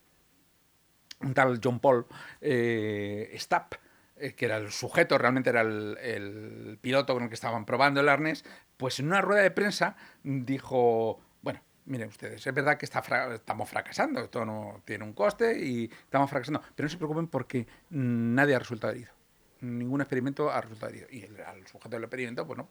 un 1.20 1.35
tal 1.35 1.61
John 1.62 1.80
Paul 1.80 2.06
eh, 2.40 3.35
Stapp, 3.38 3.75
eh, 4.16 4.35
que 4.35 4.46
era 4.46 4.56
el 4.56 4.70
sujeto, 4.70 5.18
realmente 5.18 5.50
era 5.50 5.61
el, 5.61 6.78
piloto 6.80 7.14
con 7.14 7.25
el 7.25 7.28
que 7.28 7.35
estaban 7.35 7.64
probando 7.64 8.00
el 8.00 8.08
arnés, 8.08 8.44
pues 8.76 8.99
en 8.99 9.06
una 9.06 9.20
rueda 9.20 9.42
de 9.42 9.50
prensa 9.50 9.96
dijo, 10.23 11.20
bueno, 11.42 11.61
miren 11.85 12.08
ustedes, 12.08 12.46
es 12.46 12.54
verdad 12.54 12.78
que 12.78 12.87
estamos 12.87 13.68
fracasando, 13.68 14.20
esto 14.20 14.44
no 14.44 14.82
tiene 14.85 15.04
un 15.04 15.12
coste 15.12 15.58
y 15.58 15.85
estamos 15.85 16.30
fracasando, 16.30 16.62
pero 16.75 16.87
no 16.87 16.90
se 16.90 16.96
preocupen 16.96 17.28
porque 17.28 17.66
nadie 17.90 18.54
ha 18.54 18.58
resultado 18.58 18.92
herido, 18.92 19.12
ningún 19.61 20.00
experimento 20.00 20.50
ha 20.50 20.61
resultado 20.61 20.92
herido. 20.92 21.08
Y 21.11 21.23
el, 21.25 21.66
sujeto 21.66 21.90
del 21.90 22.04
experimento, 22.04 22.44
bueno, 22.44 22.68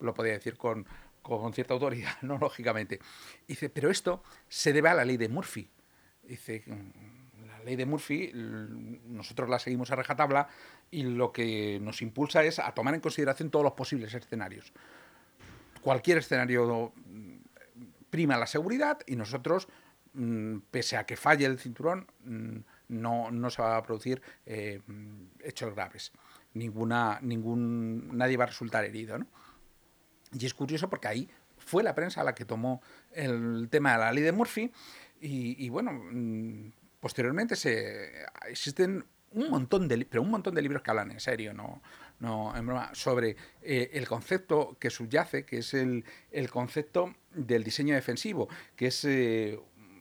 lo 0.00 0.14
podía 0.14 0.32
decir 0.32 0.56
con, 0.56 0.86
con 1.22 1.52
cierta 1.52 1.74
autoridad, 1.74 2.12
no 2.22 2.38
lógicamente. 2.38 3.00
Dice, 3.46 3.70
pero 3.70 3.90
esto 3.90 4.22
se 4.48 4.72
debe 4.72 4.88
a 4.88 4.94
la 4.94 5.04
ley 5.04 5.16
de 5.16 5.28
Murphy. 5.28 5.70
Dice, 6.22 6.64
ley 7.64 7.76
de 7.76 7.86
Murphy, 7.86 8.30
nosotros 8.34 9.48
la 9.48 9.58
seguimos 9.58 9.90
a 9.90 9.96
rajatabla 9.96 10.48
y 10.90 11.02
lo 11.02 11.32
que 11.32 11.78
nos 11.80 12.02
impulsa 12.02 12.44
es 12.44 12.58
a 12.58 12.72
tomar 12.72 12.94
en 12.94 13.00
consideración 13.00 13.50
todos 13.50 13.64
los 13.64 13.74
posibles 13.74 14.12
escenarios. 14.14 14.72
Cualquier 15.80 16.18
escenario 16.18 16.92
mm, 16.94 17.36
prima 18.10 18.38
la 18.38 18.46
seguridad 18.46 18.98
y 19.06 19.16
nosotros, 19.16 19.68
mm, 20.14 20.58
pese 20.70 20.96
a 20.96 21.04
que 21.04 21.16
falle 21.16 21.46
el 21.46 21.58
cinturón, 21.58 22.06
mm, 22.24 22.58
no, 22.88 23.30
no 23.30 23.50
se 23.50 23.62
va 23.62 23.76
a 23.76 23.82
producir 23.82 24.22
eh, 24.46 24.80
hechos 25.40 25.74
graves. 25.74 26.12
Ninguna, 26.54 27.18
ningún, 27.22 28.16
nadie 28.16 28.36
va 28.36 28.44
a 28.44 28.48
resultar 28.48 28.84
herido. 28.84 29.18
Y 30.32 30.46
es 30.46 30.54
curioso 30.54 30.88
porque 30.90 31.08
ahí 31.08 31.30
fue 31.58 31.82
la 31.82 31.94
prensa 31.94 32.22
la 32.22 32.34
que 32.34 32.44
tomó 32.44 32.82
el 33.12 33.68
tema 33.70 33.92
de 33.92 33.98
la 33.98 34.12
ley 34.12 34.22
de 34.22 34.32
Murphy 34.32 34.70
y 35.24 35.68
bueno, 35.68 35.92
Posteriormente 37.02 37.56
se, 37.56 38.12
existen 38.48 39.04
un 39.32 39.50
montón 39.50 39.88
de, 39.88 40.06
pero 40.08 40.22
un 40.22 40.30
montón 40.30 40.54
de 40.54 40.62
libros 40.62 40.82
que 40.82 40.90
hablan 40.92 41.10
en 41.10 41.18
serio, 41.18 41.52
no, 41.52 41.82
no 42.20 42.56
en 42.56 42.64
broma, 42.64 42.94
sobre 42.94 43.34
eh, 43.60 43.90
el 43.94 44.06
concepto 44.06 44.76
que 44.78 44.88
subyace, 44.88 45.44
que 45.44 45.58
es 45.58 45.74
el, 45.74 46.04
concepto 46.48 47.12
del 47.34 47.64
diseño 47.64 47.96
defensivo, 47.96 48.48
que 48.76 48.86
es 48.86 49.04
eh, 49.04 49.58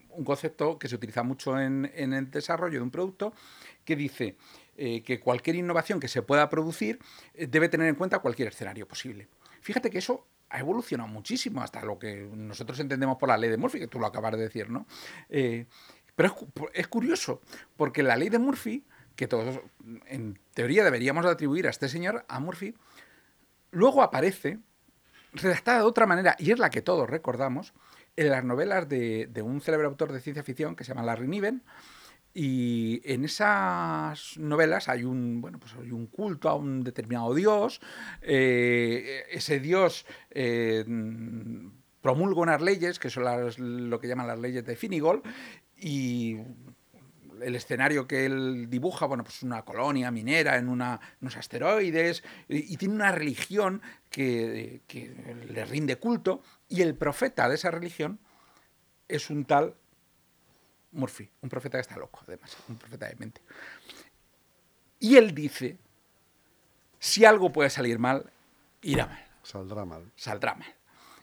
un 0.09 0.23
concepto 0.23 0.77
que 0.77 0.87
se 0.87 0.93
utiliza 0.93 1.23
mucho 1.23 1.59
en, 1.59 1.89
el 1.95 2.29
desarrollo 2.29 2.77
de 2.77 2.83
un 2.83 2.91
producto, 2.91 3.33
que 3.83 3.95
dice 3.95 4.37
eh, 4.77 5.01
que 5.01 5.19
cualquier 5.19 5.55
innovación 5.55 5.99
que 5.99 6.07
se 6.07 6.21
pueda 6.21 6.49
producir 6.49 6.99
debe 7.33 7.67
tener 7.67 7.87
en 7.87 7.95
cuenta 7.95 8.19
cualquier 8.19 8.49
escenario 8.49 8.87
posible. 8.87 9.27
Fíjate 9.61 9.89
que 9.89 9.97
eso 9.97 10.27
ha 10.51 10.59
evolucionado 10.59 11.09
muchísimo 11.09 11.61
hasta 11.61 11.83
lo 11.83 11.97
que 11.97 12.29
nosotros 12.35 12.79
entendemos 12.79 13.17
por 13.17 13.29
la 13.29 13.37
ley 13.37 13.49
de 13.49 13.57
Murphy, 13.57 13.79
que 13.79 13.87
tú 13.87 13.99
lo 13.99 14.05
acabas 14.05 14.33
de 14.33 14.37
decir, 14.37 14.69
¿no? 14.69 14.85
Pero 16.21 16.69
es, 16.73 16.87
curioso, 16.87 17.41
porque 17.75 18.03
la 18.03 18.15
ley 18.15 18.29
de 18.29 18.37
Murphy, 18.37 18.85
que 19.15 19.27
todos 19.27 19.59
en 20.05 20.37
teoría 20.53 20.83
deberíamos 20.83 21.25
atribuir 21.25 21.65
a 21.65 21.71
este 21.71 21.89
señor, 21.89 22.25
a 22.27 22.39
Murphy, 22.39 22.75
luego 23.71 24.03
aparece 24.03 24.59
redactada 25.33 25.79
de 25.79 25.85
otra 25.85 26.05
manera, 26.05 26.35
y 26.37 26.51
es 26.51 26.59
la 26.59 26.69
que 26.69 26.83
todos 26.83 27.09
recordamos, 27.09 27.73
en 28.15 28.29
las 28.29 28.43
novelas 28.43 28.87
de, 28.87 29.31
un 29.43 29.61
célebre 29.61 29.87
autor 29.87 30.11
de 30.11 30.19
ciencia 30.19 30.43
ficción 30.43 30.75
que 30.75 30.83
se 30.83 30.89
llama 30.89 31.07
Larry 31.07 31.27
Niven, 31.27 31.63
y 32.35 33.01
en 33.03 33.25
esas 33.25 34.37
novelas 34.37 34.89
hay 34.89 35.03
un, 35.03 35.41
bueno, 35.41 35.57
pues 35.57 35.73
hay 35.73 35.91
un 35.91 36.05
culto 36.05 36.49
a 36.49 36.55
un 36.55 36.83
determinado 36.83 37.33
dios. 37.33 37.81
Eh, 38.21 39.25
ese 39.31 39.59
dios 39.59 40.05
eh, 40.29 40.85
promulga 42.01 42.41
unas 42.41 42.61
leyes, 42.61 42.99
que 42.99 43.09
son 43.09 43.89
lo 43.89 43.99
que 43.99 44.07
llaman 44.07 44.27
las 44.27 44.39
leyes 44.39 44.65
de 44.65 44.75
Finigol, 44.75 45.21
y 45.81 46.37
el 47.41 47.55
escenario 47.55 48.07
que 48.07 48.25
él 48.25 48.69
dibuja, 48.69 49.07
bueno, 49.07 49.23
pues 49.23 49.41
una 49.41 49.63
colonia 49.63 50.11
minera 50.11 50.57
en 50.57 50.69
una, 50.69 51.01
unos 51.21 51.35
asteroides, 51.35 52.23
y, 52.47 52.77
tiene 52.77 52.93
una 52.93 53.11
religión 53.11 53.81
que, 54.09 54.81
le 55.49 55.65
rinde 55.65 55.97
culto, 55.97 56.43
y 56.69 56.81
el 56.81 56.95
profeta 56.95 57.49
de 57.49 57.55
esa 57.55 57.71
religión 57.71 58.19
es 59.07 59.29
un 59.29 59.45
tal 59.45 59.75
Murphy, 60.91 61.29
un 61.41 61.49
profeta 61.49 61.77
que 61.77 61.81
está 61.81 61.97
loco, 61.97 62.19
además, 62.27 62.55
un 62.69 62.77
profeta 62.77 63.07
de 63.07 63.15
mente. 63.15 63.41
Y 64.99 65.15
él 65.15 65.33
dice, 65.33 65.77
si 66.99 67.25
algo 67.25 67.51
puede 67.51 67.69
salir 67.69 67.97
mal, 67.97 68.29
irá 68.83 69.07
mal. 69.07 69.25
Saldrá 69.41 69.85
mal. 69.85 70.11
Saldrá 70.15 70.53
mal. 70.53 70.75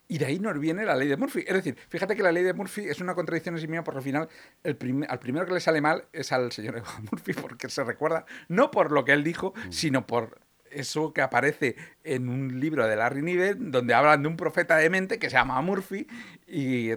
Y 0.09 0.17
de 0.17 0.25
ahí 0.25 0.39
nos 0.39 0.59
viene 0.59 0.87
la 0.87 0.97
ley 0.97 1.07
de 1.07 1.19
Murphy. 1.19 1.45
Es 1.47 1.55
decir, 1.55 1.77
fíjate 1.89 2.17
que 2.17 2.23
la 2.23 2.33
ley 2.33 2.43
de 2.43 2.55
Murphy 2.55 2.89
es 2.89 3.01
una 3.01 3.15
contradicción 3.15 3.55
en 3.55 3.61
sí 3.61 3.69
misma 3.69 3.85
porque 3.85 3.99
al 3.99 4.05
final 4.05 4.29
el 4.65 5.07
al 5.09 5.19
primero 5.19 5.47
que 5.47 5.53
le 5.53 5.61
sale 5.61 5.83
mal 5.83 6.07
es 6.13 6.33
al 6.33 6.51
señor 6.51 6.83
Murphy 7.13 7.35
porque 7.35 7.69
se 7.69 7.85
recuerda 7.85 8.25
no 8.49 8.71
por 8.71 8.91
lo 8.91 9.05
que 9.05 9.13
él 9.13 9.23
dijo, 9.23 9.53
mm. 9.55 9.71
sino 9.71 10.07
por 10.07 10.41
eso 10.71 11.13
que 11.13 11.23
aparece 11.23 11.77
en 12.05 12.29
un 12.29 12.61
libro 12.61 12.87
de 12.87 12.97
Larry 12.97 13.23
Niven 13.23 13.71
donde 13.71 13.95
hablan 13.95 14.23
de 14.23 14.29
un 14.29 14.37
profeta 14.37 14.77
de 14.77 14.91
mente 14.91 15.19
que 15.19 15.31
se 15.31 15.37
llama 15.37 15.61
Murphy 15.61 16.07
y 16.47 16.91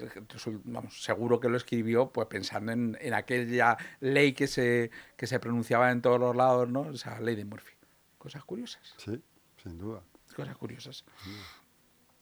vamos, 0.64 1.04
seguro 1.04 1.40
que 1.40 1.50
lo 1.50 1.58
escribió 1.58 2.12
pues 2.12 2.28
pensando 2.28 2.72
en, 2.72 3.14
aquella 3.14 3.78
ley 4.00 4.34
que 4.34 4.48
se, 4.48 4.92
que 5.18 5.28
se 5.28 5.40
pronunciaba 5.40 5.92
en 5.92 6.02
todos 6.02 6.20
los 6.20 6.36
lados, 6.36 6.70
¿no? 6.70 6.92
Esa 6.92 7.20
ley 7.20 7.36
de 7.36 7.46
Murphy. 7.46 7.74
Cosas 8.18 8.44
curiosas. 8.44 8.94
Sí, 8.98 9.22
sin 9.62 9.78
duda. 9.78 10.04
Cosas 10.36 10.56
curiosas. 10.56 11.04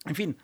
En 0.05 0.15
fin, 0.15 0.37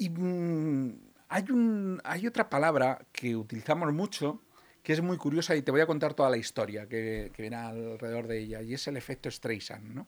y 0.00 0.08
mm, 0.08 0.98
hay, 1.28 1.44
un, 1.50 2.00
hay 2.04 2.26
otra 2.26 2.48
palabra 2.48 3.06
que 3.12 3.36
utilizamos 3.36 3.92
mucho 3.92 4.40
que 4.82 4.94
es 4.94 5.02
muy 5.02 5.18
curiosa 5.18 5.54
y 5.54 5.62
te 5.62 5.70
voy 5.70 5.82
a 5.82 5.86
contar 5.86 6.14
toda 6.14 6.30
la 6.30 6.38
historia 6.38 6.88
que, 6.88 7.30
viene 7.36 7.56
alrededor 7.56 8.26
de 8.26 8.38
ella, 8.38 8.62
y 8.62 8.72
es 8.72 8.88
el 8.88 8.96
efecto 8.96 9.30
Streisand, 9.30 9.94
¿no? 9.94 10.06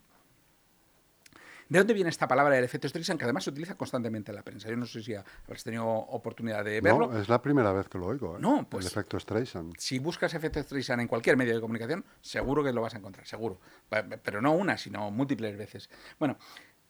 ¿De 1.69 1.79
dónde 1.79 1.95
viene 1.95 2.11
esta 2.11 2.27
palabra 2.27 2.55
del 2.55 2.65
efecto 2.65 2.89
Streisand? 2.89 3.19
Que 3.19 3.25
además 3.25 3.45
se 3.45 3.51
utiliza 3.51 3.77
constantemente 3.77 4.31
en 4.31 4.37
la 4.37 4.43
prensa. 4.43 4.69
Yo 4.69 4.77
no 4.77 4.85
sé 4.85 5.03
si 5.03 5.15
habrás 5.15 5.65
tenido 5.65 5.87
oportunidad 5.87 6.65
de 6.65 6.81
verlo. 6.83 7.11
No, 7.11 7.19
es 7.19 7.31
la 7.31 7.41
primera 7.41 7.73
vez 7.73 7.89
que 7.89 7.97
lo 7.97 8.07
oigo. 8.07 8.37
¿eh? 8.37 8.41
No, 8.41 8.69
pues. 8.69 8.85
El 8.85 8.93
efecto 8.93 9.19
Streisand. 9.19 9.75
Si 9.79 9.99
buscas 9.99 10.35
efecto 10.35 10.63
Streisand 10.63 11.01
en 11.01 11.09
cualquier 11.09 11.39
medio 11.39 11.55
de 11.55 11.61
comunicación, 11.63 12.05
seguro 12.21 12.63
que 12.63 12.73
lo 12.73 12.83
vas 12.83 12.95
a 12.95 12.99
encontrar, 12.99 13.27
seguro. 13.27 13.59
Pero 13.89 14.43
no 14.43 14.53
una, 14.53 14.77
sino 14.77 15.11
múltiples 15.11 15.57
veces. 15.57 15.89
Bueno, 16.19 16.37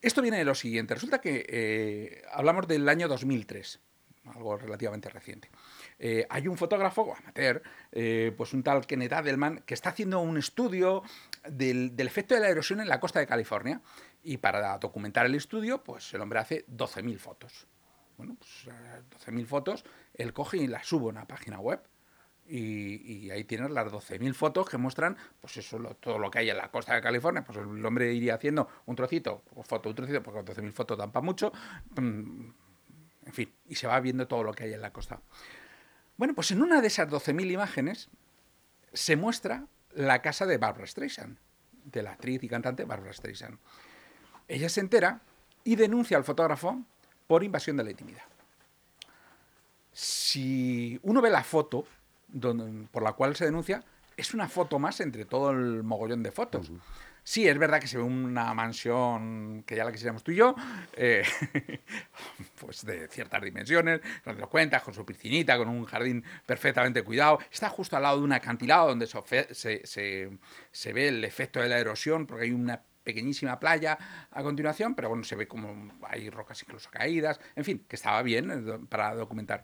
esto 0.03 0.21
viene 0.21 0.39
de 0.39 0.45
lo 0.45 0.55
siguiente. 0.55 0.95
Resulta 0.95 1.21
que 1.21 1.47
eh, 1.49 2.23
hablamos 2.33 2.67
del 2.67 2.89
año 2.89 3.07
2003, 3.09 3.81
algo 4.27 4.57
relativamente 4.57 5.09
reciente. 5.09 5.49
Eh, 5.99 6.27
hay 6.29 6.49
un 6.49 6.57
fotógrafo 6.57 7.15
amateur, 7.17 7.63
eh, 7.93 8.35
pues 8.37 8.53
un 8.53 8.65
tal 8.65 8.87
Kenneth 8.87 9.13
Adelman, 9.13 9.63
que 9.65 9.75
está 9.75 9.91
haciendo 9.91 10.21
un 10.21 10.37
estudio 10.37 11.05
del, 11.49 11.95
efecto 11.99 12.35
de 12.35 12.41
la 12.41 12.49
erosión 12.49 12.81
en 12.81 12.89
la 12.89 12.99
costa 12.99 13.21
de 13.21 13.27
California. 13.27 13.81
Y 14.25 14.39
para 14.39 14.77
documentar 14.79 15.27
el 15.27 15.37
estudio, 15.37 15.83
pues 15.83 16.13
el 16.15 16.21
hombre 16.21 16.41
hace 16.41 16.67
12.000 16.67 17.19
fotos. 17.19 17.69
Bueno, 18.17 18.37
pues 18.39 18.67
12.000 19.25 19.47
fotos, 19.47 19.85
él 20.15 20.33
coge 20.33 20.59
y 20.59 20.67
las 20.67 20.87
sube 20.87 21.07
a 21.07 21.11
una 21.11 21.27
página 21.27 21.59
web. 21.61 21.81
Y, 22.55 23.31
ahí 23.31 23.45
tienes 23.45 23.71
las 23.71 23.91
12.000 23.91 24.35
fotos 24.35 24.69
que 24.69 24.77
muestran 24.77 25.17
pues 25.41 25.57
eso, 25.57 25.79
todo 26.01 26.19
lo 26.19 26.31
que 26.31 26.41
hay 26.41 26.51
en 26.51 26.59
la 26.59 26.71
costa 26.71 26.95
de 26.95 27.01
California. 27.01 27.43
Pues 27.43 27.57
el 27.57 27.85
hombre 27.87 28.13
iría 28.13 28.35
haciendo 28.35 28.69
un 28.85 28.95
trocito, 28.95 29.43
foto, 29.65 29.89
un 29.89 29.95
trocito, 29.95 30.23
porque 30.23 30.41
12.000 30.41 30.73
fotos 30.73 30.99
dan 30.99 31.11
para 31.11 31.25
mucho. 31.25 31.51
Mm, 31.97 32.51
En 33.25 33.33
fin, 33.33 33.55
y 33.69 33.75
se 33.77 33.87
va 33.87 33.99
viendo 34.01 34.27
todo 34.29 34.43
lo 34.43 34.53
que 34.53 34.65
hay 34.65 34.75
en 34.75 34.83
la 34.83 34.93
costa. 34.93 35.23
Bueno, 36.19 36.35
pues 36.35 36.51
en 36.51 36.61
una 36.61 36.83
de 36.83 36.89
esas 36.89 37.09
12.000 37.09 37.53
imágenes 37.53 38.11
se 38.93 39.17
muestra 39.17 39.67
la 39.95 40.21
casa 40.21 40.45
de 40.45 40.59
Barbara 40.59 40.87
Streisand, 40.87 41.39
de 41.85 42.03
la 42.03 42.13
actriz 42.13 42.43
y 42.43 42.49
cantante 42.49 42.85
Barbara 42.85 43.15
Streisand. 43.15 43.59
Ella 44.47 44.69
se 44.69 44.81
entera 44.81 45.23
y 45.65 45.77
denuncia 45.77 46.19
al 46.19 46.25
fotógrafo 46.25 46.83
por 47.27 47.45
invasión 47.45 47.79
de 47.79 47.85
la 47.85 47.91
intimidad. 47.93 48.25
Si 49.93 50.99
uno 51.03 51.23
ve 51.23 51.31
la 51.31 51.45
foto 51.45 51.87
por 52.91 53.03
la 53.03 53.13
cual 53.13 53.37
se 53.37 53.45
denuncia, 53.45 53.85
es 54.17 54.35
una 54.35 54.49
foto 54.49 54.79
más 54.79 55.01
entre 55.01 55.25
todo 55.25 55.51
el 55.51 55.83
mogollón 55.83 56.23
de 56.23 56.33
fotos. 56.33 56.71
Sí, 57.25 57.47
es 57.47 57.57
verdad 57.57 57.81
que 57.81 57.87
se 57.87 57.99
ve 57.99 58.03
una 58.03 58.53
mansión 58.53 59.63
que 59.65 59.77
ya 59.77 59.85
la 59.85 59.93
quisiéramos 59.93 60.25
tú 60.25 60.33
y 60.33 60.37
yo, 60.37 60.57
eh, 60.95 61.23
pues 62.61 62.85
de 62.85 63.07
ciertas 63.07 63.41
dimensiones, 63.43 64.01
no 64.27 64.35
te 64.35 64.41
lo 64.41 64.49
cuentas, 64.49 64.83
con 64.83 64.93
su 64.93 65.07
piscinita, 65.07 65.57
con 65.57 65.69
un 65.69 65.85
jardín 65.85 66.25
perfectamente 66.45 67.03
cuidado. 67.05 67.39
Está 67.51 67.69
justo 67.69 67.97
al 67.97 68.03
lado 68.03 68.19
de 68.19 68.25
un 68.25 68.33
acantilado 68.33 68.89
donde 68.89 69.07
se, 69.07 69.87
se, 69.87 70.93
ve 70.93 71.09
el 71.09 71.25
efecto 71.25 71.61
de 71.61 71.69
la 71.69 71.79
erosión, 71.79 72.27
porque 72.27 72.47
hay 72.47 72.51
una 72.51 72.83
pequeñísima 73.05 73.61
playa 73.61 73.99
a 74.31 74.43
continuación, 74.43 74.97
pero 74.97 75.09
bueno, 75.09 75.23
se 75.23 75.37
ve 75.37 75.47
como 75.47 75.93
hay 76.09 76.29
rocas 76.29 76.61
incluso 76.63 76.91
caídas, 76.91 77.39
en 77.55 77.65
fin, 77.65 77.85
que 77.89 77.95
estaba 77.95 78.21
bien 78.23 78.51
eh, 78.51 78.79
para 78.89 79.15
documentar. 79.15 79.63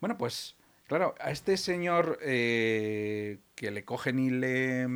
Bueno, 0.00 0.18
pues 0.18 0.57
claro, 0.88 1.14
a 1.20 1.30
este 1.30 1.56
señor 1.56 2.18
eh, 2.22 3.38
que 3.54 3.70
le 3.70 3.84
cogen 3.84 4.18
y 4.18 4.30
le, 4.30 4.88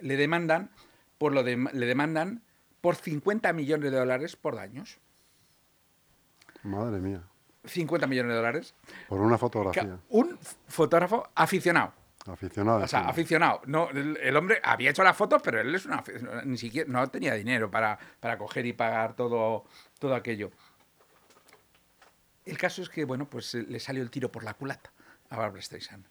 le 0.00 0.16
demandan, 0.16 0.70
por 1.18 1.32
lo 1.32 1.42
de, 1.42 1.56
le 1.72 1.86
demandan 1.86 2.42
por 2.80 2.96
50 2.96 3.52
millones 3.52 3.90
de 3.90 3.98
dólares 3.98 4.36
por 4.36 4.56
daños. 4.56 4.98
Madre 6.62 7.00
mía. 7.00 7.22
50 7.64 8.06
millones 8.06 8.30
de 8.30 8.36
dólares. 8.36 8.74
Por 9.08 9.20
una 9.20 9.36
fotografía. 9.36 9.98
Un 10.08 10.38
fotógrafo 10.68 11.28
aficionado. 11.34 11.92
Aficionado. 12.26 12.84
O 12.84 12.88
sea, 12.88 13.08
aficionado. 13.08 13.60
No, 13.66 13.90
el, 13.90 14.36
hombre 14.36 14.60
había 14.62 14.90
hecho 14.90 15.02
las 15.02 15.16
fotos, 15.16 15.42
pero 15.42 15.60
él 15.60 15.74
es 15.74 15.84
una, 15.84 16.02
ni 16.44 16.56
siquiera 16.56 16.90
no 16.90 17.06
tenía 17.08 17.34
dinero 17.34 17.70
para, 17.70 17.98
para 18.20 18.38
coger 18.38 18.64
y 18.66 18.72
pagar 18.72 19.14
todo, 19.14 19.64
todo 19.98 20.14
aquello. 20.14 20.50
El 22.46 22.56
caso 22.56 22.82
es 22.82 22.88
que, 22.88 23.04
bueno, 23.04 23.28
pues 23.28 23.54
le 23.54 23.80
salió 23.80 24.02
el 24.02 24.10
tiro 24.10 24.30
por 24.30 24.44
la 24.44 24.54
culata 24.54 24.93
a 25.34 25.38
Barbara 25.38 25.62
Streisand. 25.62 26.06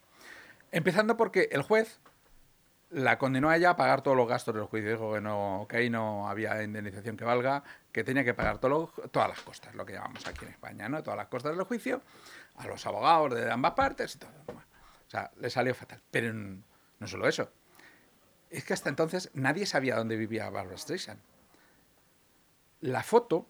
Empezando 0.71 1.17
porque 1.17 1.49
el 1.51 1.61
juez 1.61 1.99
la 2.89 3.17
condenó 3.17 3.49
a 3.49 3.57
ella 3.57 3.71
a 3.71 3.75
pagar 3.75 4.01
todos 4.01 4.15
los 4.15 4.27
gastos 4.27 4.55
del 4.55 4.65
juicio. 4.65 4.91
Dijo 4.91 5.13
que, 5.13 5.21
no, 5.21 5.65
que 5.67 5.77
ahí 5.77 5.89
no 5.89 6.29
había 6.29 6.61
indemnización 6.63 7.17
que 7.17 7.25
valga, 7.25 7.63
que 7.91 8.03
tenía 8.03 8.23
que 8.23 8.33
pagar 8.33 8.59
todas 8.59 9.29
las 9.29 9.41
costas, 9.41 9.73
lo 9.75 9.85
que 9.85 9.93
llamamos 9.93 10.25
aquí 10.27 10.45
en 10.45 10.51
España, 10.51 10.89
¿no? 10.89 11.01
Todas 11.01 11.17
las 11.17 11.27
costas 11.27 11.55
del 11.55 11.65
juicio, 11.65 12.01
a 12.57 12.67
los 12.67 12.85
abogados 12.85 13.33
de 13.33 13.51
ambas 13.51 13.73
partes 13.73 14.15
y 14.15 14.19
todo. 14.19 14.31
O 14.47 15.09
sea, 15.09 15.31
le 15.39 15.49
salió 15.49 15.73
fatal. 15.73 16.01
Pero 16.11 16.33
no 16.33 17.07
solo 17.07 17.27
eso. 17.27 17.51
Es 18.49 18.63
que 18.63 18.73
hasta 18.73 18.89
entonces 18.89 19.31
nadie 19.33 19.65
sabía 19.65 19.95
dónde 19.95 20.15
vivía 20.15 20.49
Barbara 20.49 20.77
Streisand. 20.77 21.19
La 22.81 23.01
foto 23.01 23.47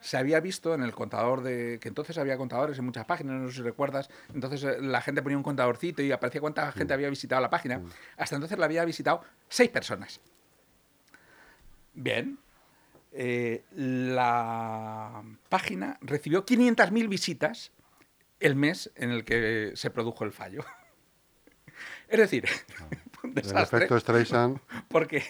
se 0.00 0.16
había 0.16 0.40
visto 0.40 0.74
en 0.74 0.82
el 0.82 0.92
contador 0.92 1.42
de. 1.42 1.78
que 1.80 1.88
entonces 1.88 2.18
había 2.18 2.36
contadores 2.36 2.78
en 2.78 2.84
muchas 2.84 3.04
páginas, 3.04 3.40
no 3.40 3.48
sé 3.48 3.56
si 3.56 3.62
recuerdas. 3.62 4.08
Entonces 4.32 4.62
eh, 4.64 4.76
la 4.80 5.00
gente 5.00 5.22
ponía 5.22 5.36
un 5.36 5.42
contadorcito 5.42 6.02
y 6.02 6.12
aparecía 6.12 6.40
cuánta 6.40 6.70
gente 6.72 6.94
había 6.94 7.10
visitado 7.10 7.40
la 7.40 7.50
página. 7.50 7.82
Hasta 8.16 8.36
entonces 8.36 8.58
la 8.58 8.66
había 8.66 8.84
visitado 8.84 9.22
seis 9.48 9.70
personas. 9.70 10.20
Bien. 11.94 12.38
Eh, 13.10 13.64
la 13.74 15.22
página 15.48 15.98
recibió 16.02 16.44
500.000 16.44 17.08
visitas 17.08 17.72
el 18.38 18.54
mes 18.54 18.92
en 18.94 19.10
el 19.10 19.24
que 19.24 19.72
se 19.74 19.90
produjo 19.90 20.24
el 20.24 20.32
fallo. 20.32 20.64
Es 22.08 22.18
decir, 22.18 22.44
un 22.90 23.07
desastre. 23.42 23.78
El 23.78 23.82
efecto 23.84 24.00
Streisand. 24.00 24.58
Porque 24.88 25.22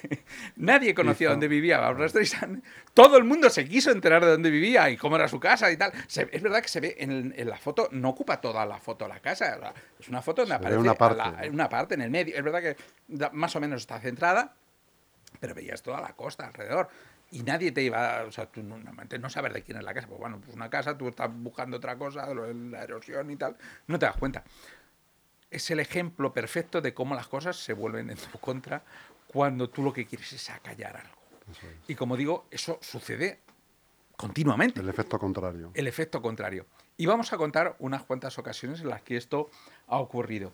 nadie 0.57 0.95
conocía 0.95 1.31
dónde 1.31 1.49
vivía 1.49 1.79
Barbara 1.79 2.09
Streisand. 2.09 2.63
Todo 2.95 3.17
el 3.17 3.25
mundo 3.25 3.51
se 3.51 3.69
quiso 3.69 3.91
enterar 3.91 4.25
de 4.25 4.33
dónde 4.33 4.51
vivía 4.51 4.91
y 4.91 4.97
cómo 4.97 5.17
era 5.17 5.29
su 5.29 5.41
casa 5.41 5.71
y 5.71 5.77
tal. 5.77 5.93
es 5.93 6.43
verdad 6.43 6.63
que 6.63 6.69
se 6.69 6.81
ve 6.81 6.97
en, 6.99 7.35
la 7.49 7.59
foto, 7.59 7.89
no 7.93 8.11
ocupa 8.11 8.41
toda 8.41 8.67
la 8.67 8.79
foto 8.79 9.07
la 9.09 9.21
casa. 9.21 9.75
Es 9.99 10.09
una 10.09 10.23
foto 10.23 10.43
donde 10.43 10.55
aparece 10.55 10.79
una 10.79 10.95
parte. 10.95 11.51
una 11.51 11.69
parte 11.69 11.95
en 11.95 12.03
el 12.03 12.11
medio. 12.11 12.37
Es 12.37 12.43
verdad 12.43 12.61
que 12.63 12.77
más 13.33 13.55
o 13.57 13.61
menos 13.61 13.83
está 13.83 14.01
centrada, 14.01 14.55
pero 15.41 15.55
veías 15.55 15.83
toda 15.83 16.01
la 16.01 16.15
costa 16.15 16.47
alrededor 16.47 16.89
y 17.31 17.43
nadie 17.43 17.73
te 17.73 17.83
iba, 17.83 18.25
o 18.25 18.33
sea, 18.33 18.47
tú 18.47 18.63
normalmente 18.63 19.19
no 19.19 19.29
sabes 19.29 19.53
de 19.53 19.63
quién 19.63 19.77
es 19.79 19.85
la 19.85 19.93
casa, 19.93 20.07
pues 20.07 20.19
bueno, 20.19 20.41
pues 20.41 20.57
una 20.57 20.71
casa, 20.71 20.97
tú 20.97 21.09
estás 21.09 21.31
buscando 21.33 21.77
otra 21.77 21.97
cosa, 21.99 22.27
la 22.35 22.83
erosión 22.83 23.31
y 23.31 23.37
tal, 23.37 23.57
no 23.87 23.99
te 23.99 24.07
das 24.07 24.17
cuenta 24.17 24.45
es 25.51 25.71
el 25.71 25.81
ejemplo 25.81 26.33
perfecto 26.33 26.81
de 26.81 26.95
cómo 26.95 27.15
las 27.15 27.29
cosas 27.29 27.57
se 27.57 27.73
vuelven 27.73 28.11
en 28.11 28.17
tu 28.17 28.39
contra 28.39 28.83
cuando 29.27 29.69
tú 29.69 29.83
lo 29.83 29.93
que 29.93 30.07
quieres 30.07 30.33
es 30.33 30.51
acallar 30.51 30.97
algo. 30.97 31.19
Y 31.87 31.95
como 31.95 32.17
digo, 32.17 32.47
eso 32.51 32.79
sucede 32.83 33.41
continuamente. 34.17 34.81
El 34.81 34.89
efecto 34.89 35.19
contrario. 35.19 35.71
El 35.75 35.87
efecto 35.87 36.21
contrario. 36.21 36.67
Y 36.97 37.07
vamos 37.07 37.33
a 37.33 37.37
contar 37.39 37.77
unas 37.79 38.03
cuantas 38.03 38.39
ocasiones 38.39 38.81
en 38.81 38.89
las 38.89 39.03
que 39.03 39.17
esto 39.17 39.49
ha 39.87 39.99
ocurrido. 39.99 40.53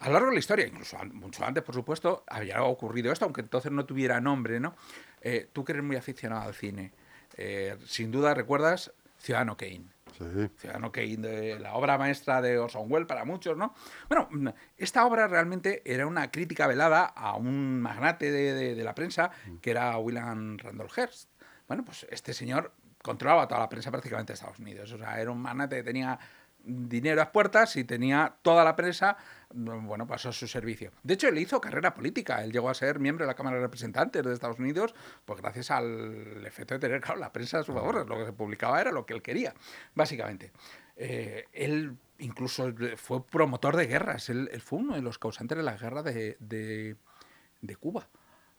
A 0.00 0.08
lo 0.08 0.14
largo 0.14 0.28
de 0.28 0.34
la 0.34 0.40
historia, 0.40 0.66
incluso 0.66 0.96
mucho 1.12 1.44
antes, 1.44 1.62
por 1.62 1.74
supuesto, 1.74 2.24
había 2.26 2.62
ocurrido 2.62 3.12
esto, 3.12 3.26
aunque 3.26 3.42
entonces 3.42 3.70
no 3.70 3.84
tuviera 3.84 4.20
nombre, 4.20 4.58
¿no? 4.58 4.74
Eh, 5.20 5.48
tú 5.52 5.64
que 5.64 5.72
eres 5.72 5.84
muy 5.84 5.96
aficionado 5.96 6.42
al 6.42 6.54
cine, 6.54 6.90
eh, 7.36 7.76
sin 7.86 8.10
duda 8.10 8.34
recuerdas 8.34 8.92
Ciudadano 9.18 9.56
Kane. 9.56 9.84
Ciudadano 10.12 10.92
Kane, 10.92 11.58
la 11.58 11.74
obra 11.74 11.98
maestra 11.98 12.40
de 12.40 12.58
Orson 12.58 12.90
Welles 12.90 13.06
para 13.06 13.24
muchos, 13.24 13.56
¿no? 13.56 13.74
Bueno, 14.08 14.28
esta 14.76 15.06
obra 15.06 15.26
realmente 15.28 15.82
era 15.84 16.06
una 16.06 16.30
crítica 16.30 16.66
velada 16.66 17.04
a 17.04 17.36
un 17.36 17.80
magnate 17.80 18.30
de, 18.30 18.84
la 18.84 18.94
prensa 18.94 19.30
mm. 19.46 19.56
que 19.56 19.70
era 19.70 19.96
William 19.98 20.58
Randolph 20.58 20.96
Hearst. 20.96 21.30
Bueno, 21.68 21.84
pues 21.84 22.06
este 22.10 22.32
señor 22.32 22.72
controlaba 23.02 23.48
toda 23.48 23.60
la 23.60 23.68
prensa 23.68 23.90
prácticamente 23.90 24.32
de 24.32 24.34
Estados 24.34 24.58
Unidos. 24.58 24.92
O 24.92 24.98
sea, 24.98 25.20
era 25.20 25.30
un 25.30 25.40
magnate 25.40 25.76
que 25.76 25.82
tenía 25.82 26.18
dinero 26.64 27.22
a 27.22 27.32
puertas 27.32 27.76
y 27.76 27.84
tenía 27.84 28.36
toda 28.42 28.64
la 28.64 28.76
prensa, 28.76 29.16
bueno, 29.52 30.06
pasó 30.06 30.28
a 30.28 30.32
su 30.32 30.46
servicio. 30.46 30.92
De 31.02 31.14
hecho, 31.14 31.28
él 31.28 31.38
hizo 31.38 31.60
carrera 31.60 31.94
política. 31.94 32.42
Él 32.44 32.52
llegó 32.52 32.70
a 32.70 32.74
ser 32.74 33.00
miembro 33.00 33.24
de 33.24 33.28
la 33.28 33.34
Cámara 33.34 33.56
de 33.56 33.62
Representantes 33.62 34.22
de 34.22 34.32
Estados 34.32 34.58
Unidos, 34.58 34.94
pues 35.24 35.40
gracias 35.40 35.70
al 35.70 36.44
efecto 36.46 36.74
de 36.74 36.80
tener, 36.80 37.02
la 37.18 37.32
prensa 37.32 37.58
a 37.58 37.62
su 37.62 37.72
favor. 37.72 38.06
Lo 38.08 38.18
que 38.18 38.26
se 38.26 38.32
publicaba 38.32 38.80
era 38.80 38.92
lo 38.92 39.06
que 39.06 39.14
él 39.14 39.22
quería, 39.22 39.54
básicamente. 39.94 40.52
Eh, 40.96 41.46
él 41.52 41.96
incluso 42.18 42.72
fue 42.96 43.26
promotor 43.26 43.76
de 43.76 43.86
guerras. 43.86 44.28
Él, 44.28 44.48
fue 44.62 44.78
uno 44.78 44.94
de 44.94 45.02
los 45.02 45.18
causantes 45.18 45.56
de 45.56 45.64
la 45.64 45.76
guerra 45.76 46.02
de, 46.02 46.36
de, 46.38 47.76
Cuba. 47.76 48.08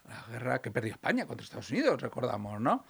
La 0.08 0.26
guerra 0.30 0.62
que 0.62 0.72
perdió 0.72 0.92
España 0.92 1.26
contra 1.26 1.44
Estados 1.44 1.70
Unidos, 1.70 2.02
recordamos, 2.02 2.60
¿no? 2.60 2.84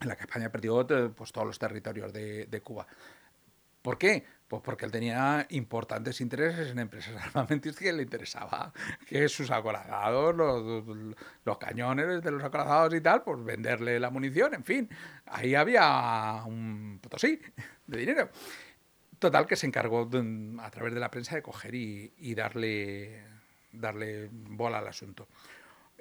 En 0.00 0.08
la 0.08 0.16
que 0.16 0.22
España 0.22 0.50
perdió 0.50 0.86
pues, 1.14 1.32
todos 1.32 1.46
los 1.46 1.58
territorios 1.58 2.12
de, 2.12 2.46
de 2.46 2.60
Cuba. 2.62 2.86
¿Por 3.82 3.98
qué? 3.98 4.24
Pues 4.48 4.62
porque 4.62 4.84
él 4.84 4.90
tenía 4.90 5.46
importantes 5.50 6.20
intereses 6.20 6.70
en 6.70 6.80
empresas 6.80 7.14
armamentísticas 7.22 7.84
que 7.84 7.92
le 7.92 8.02
interesaba 8.02 8.72
que 9.06 9.28
sus 9.28 9.50
acorazados, 9.50 10.34
los, 10.34 11.58
cañones 11.58 12.22
de 12.22 12.30
los 12.32 12.42
acorazados 12.42 12.94
y 12.94 13.00
tal, 13.00 13.22
pues 13.22 13.44
venderle 13.44 14.00
la 14.00 14.10
munición, 14.10 14.54
en 14.54 14.64
fin. 14.64 14.88
Ahí 15.26 15.54
había 15.54 16.42
un 16.46 16.98
potosí 17.00 17.40
de 17.86 17.98
dinero. 17.98 18.30
Total, 19.20 19.46
que 19.46 19.54
se 19.54 19.66
encargó 19.66 20.10
a 20.60 20.70
través 20.70 20.94
de 20.94 21.00
la 21.00 21.10
prensa 21.10 21.36
de 21.36 21.42
coger 21.42 21.74
y, 21.74 22.34
darle, 22.34 23.22
darle 23.70 24.28
bola 24.32 24.78
al 24.78 24.88
asunto. 24.88 25.28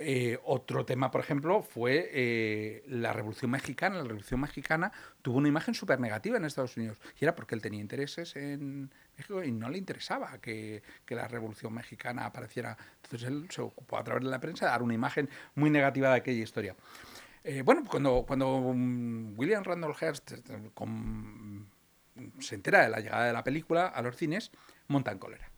Eh, 0.02 0.40
otro 0.46 0.86
tema, 0.86 1.12
por 1.12 1.20
ejemplo, 1.20 1.62
fue 1.62 2.10
eh, 2.14 2.84
la 2.88 3.12
Revolución 3.12 3.52
Mexicana. 3.52 3.98
La 3.98 4.04
Revolución 4.04 4.40
Mexicana 4.40 4.94
tuvo 5.22 5.40
una 5.40 5.50
imagen 5.50 5.74
súper 5.74 6.00
negativa 6.00 6.38
en 6.38 6.46
Estados 6.46 6.78
Unidos. 6.78 6.98
Y 7.20 7.26
era 7.26 7.36
porque 7.36 7.54
él 7.54 7.62
tenía 7.62 7.82
intereses 7.82 8.34
en 8.38 8.90
México 9.18 9.44
y 9.44 9.52
no 9.52 9.70
le 9.70 9.78
interesaba 9.78 10.38
que, 10.40 10.82
la 11.10 11.28
Revolución 11.28 11.74
Mexicana 11.74 12.26
apareciera. 12.26 12.78
Entonces 13.04 13.28
él 13.28 13.48
se 13.50 13.62
ocupó 13.62 13.98
a 13.98 14.04
través 14.06 14.24
de 14.24 14.30
la 14.30 14.40
prensa 14.40 14.68
de 14.68 14.72
dar 14.72 14.84
una 14.84 14.94
imagen 14.94 15.30
muy 15.56 15.70
negativa 15.70 16.12
de 16.12 16.16
aquella 16.16 16.44
historia. 16.44 16.78
Eh, 17.44 17.62
bueno, 17.62 17.84
cuando, 17.84 18.24
cuando 18.26 18.58
mm, 18.74 19.38
William 19.38 19.66
Randolph 19.66 20.02
Hearst 20.02 20.32
se 22.40 22.56
entera 22.56 22.84
de 22.84 22.90
la 22.90 23.02
llegada 23.02 23.26
de 23.26 23.34
la 23.34 23.44
película 23.44 23.88
a 23.88 24.02
los 24.02 24.16
cines, 24.16 24.52
monta 24.88 25.12
en 25.12 25.20
cólera. 25.20 25.52